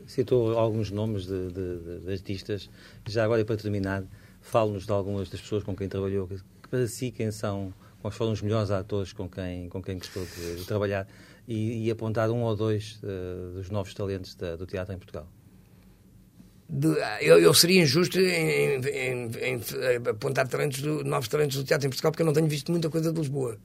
[0.05, 2.69] citou alguns nomes de, de, de artistas.
[3.07, 4.03] Já agora, para terminar,
[4.41, 6.27] fale-nos de algumas das pessoas com quem trabalhou.
[6.27, 6.37] Que,
[6.69, 10.57] para si, quem são, quais foram os melhores atores com quem, com quem gostou de,
[10.57, 11.07] de trabalhar
[11.47, 15.27] e, e, apontar um ou dois uh, dos novos talentos da, do teatro em Portugal.
[16.69, 16.87] De,
[17.21, 19.61] eu, eu, seria injusto em, em, em,
[20.07, 22.91] apontar talentos do, novos talentos do teatro em Portugal porque eu não tenho visto muita
[22.91, 23.57] coisa de Lisboa.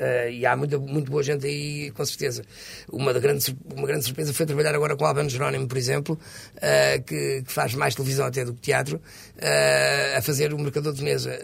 [0.00, 2.42] Uh, e há muita, muito boa gente aí, com certeza.
[2.90, 6.18] Uma, grande, uma grande surpresa foi trabalhar agora com o Albano Jerónimo, por exemplo,
[6.56, 10.94] uh, que, que, faz mais televisão até do que teatro, uh, a fazer o Mercador
[10.94, 11.38] de Veneza.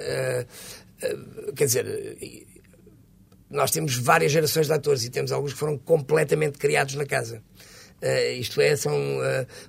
[1.54, 1.86] quer dizer,
[3.50, 7.42] nós temos várias gerações de atores e temos alguns que foram completamente criados na casa.
[8.38, 8.96] isto é, são,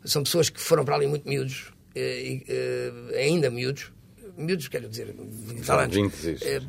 [0.06, 1.74] são pessoas que foram para ali muito miúdos,
[3.20, 3.92] ainda miúdos,
[4.38, 5.14] miúdos, quero dizer,
[5.64, 5.98] falantes,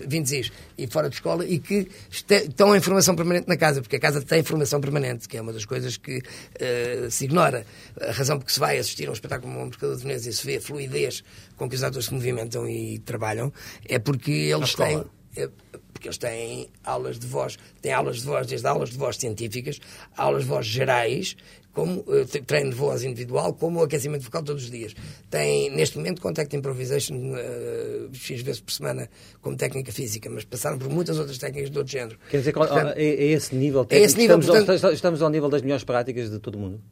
[0.06, 3.96] 20 uh, e fora de escola, e que estão em formação permanente na casa, porque
[3.96, 7.66] a casa tem formação permanente, que é uma das coisas que uh, se ignora.
[8.00, 10.30] A razão por que se vai assistir a um espetáculo como o Mercado de Veneza
[10.30, 11.22] e se vê a fluidez
[11.56, 13.52] com que os atores se movimentam e trabalham,
[13.86, 15.04] é porque eles têm.
[15.36, 15.48] É,
[15.92, 19.80] porque eles têm aulas de voz, têm aulas de voz, desde aulas de voz científicas,
[20.16, 21.36] aulas de voz gerais,
[21.72, 24.94] como uh, treino de voz individual, como aquecimento vocal todos os dias.
[25.30, 29.08] Tem, neste momento, Contact Improvisation uh, X vezes por semana
[29.40, 32.18] como técnica física, mas passaram por muitas outras técnicas de outro género.
[32.30, 34.02] Quer dizer, portanto, é, é, esse nível técnico?
[34.02, 34.84] É esse nível, estamos, portanto...
[34.84, 36.82] ao, estamos ao nível das melhores práticas de todo o mundo,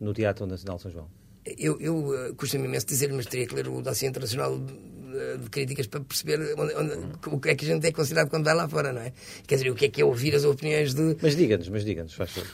[0.00, 1.08] no Teatro Nacional de São João?
[1.44, 4.58] eu, eu uh, custa-me imenso dizer, mas teria que ler o dossiê internacional
[5.38, 6.92] de críticas para perceber onde, onde,
[7.26, 9.12] o que é que a gente é considerado quando vai lá fora, não é?
[9.46, 11.16] Quer dizer, o que é que é ouvir as opiniões de.
[11.20, 12.50] Mas diga-nos, mas diga-nos, faz favor.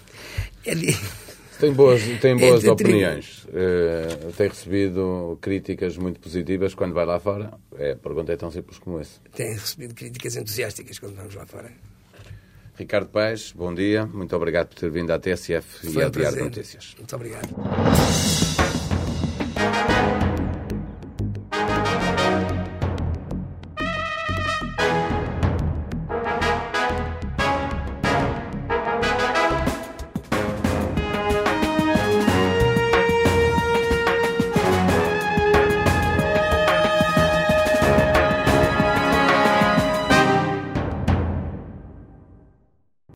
[0.64, 0.96] É de...
[1.60, 3.44] Tem boas, tem boas é opiniões.
[3.44, 7.52] Uh, tem recebido críticas muito positivas quando vai lá fora?
[7.76, 9.20] É, a pergunta é tão simples como essa.
[9.36, 11.70] Tem recebido críticas entusiásticas quando vamos lá fora.
[12.76, 14.06] Ricardo Paes, bom dia.
[14.06, 16.94] Muito obrigado por ter vindo à TSF Foi e à Diário Notícias.
[16.96, 18.49] Muito obrigado.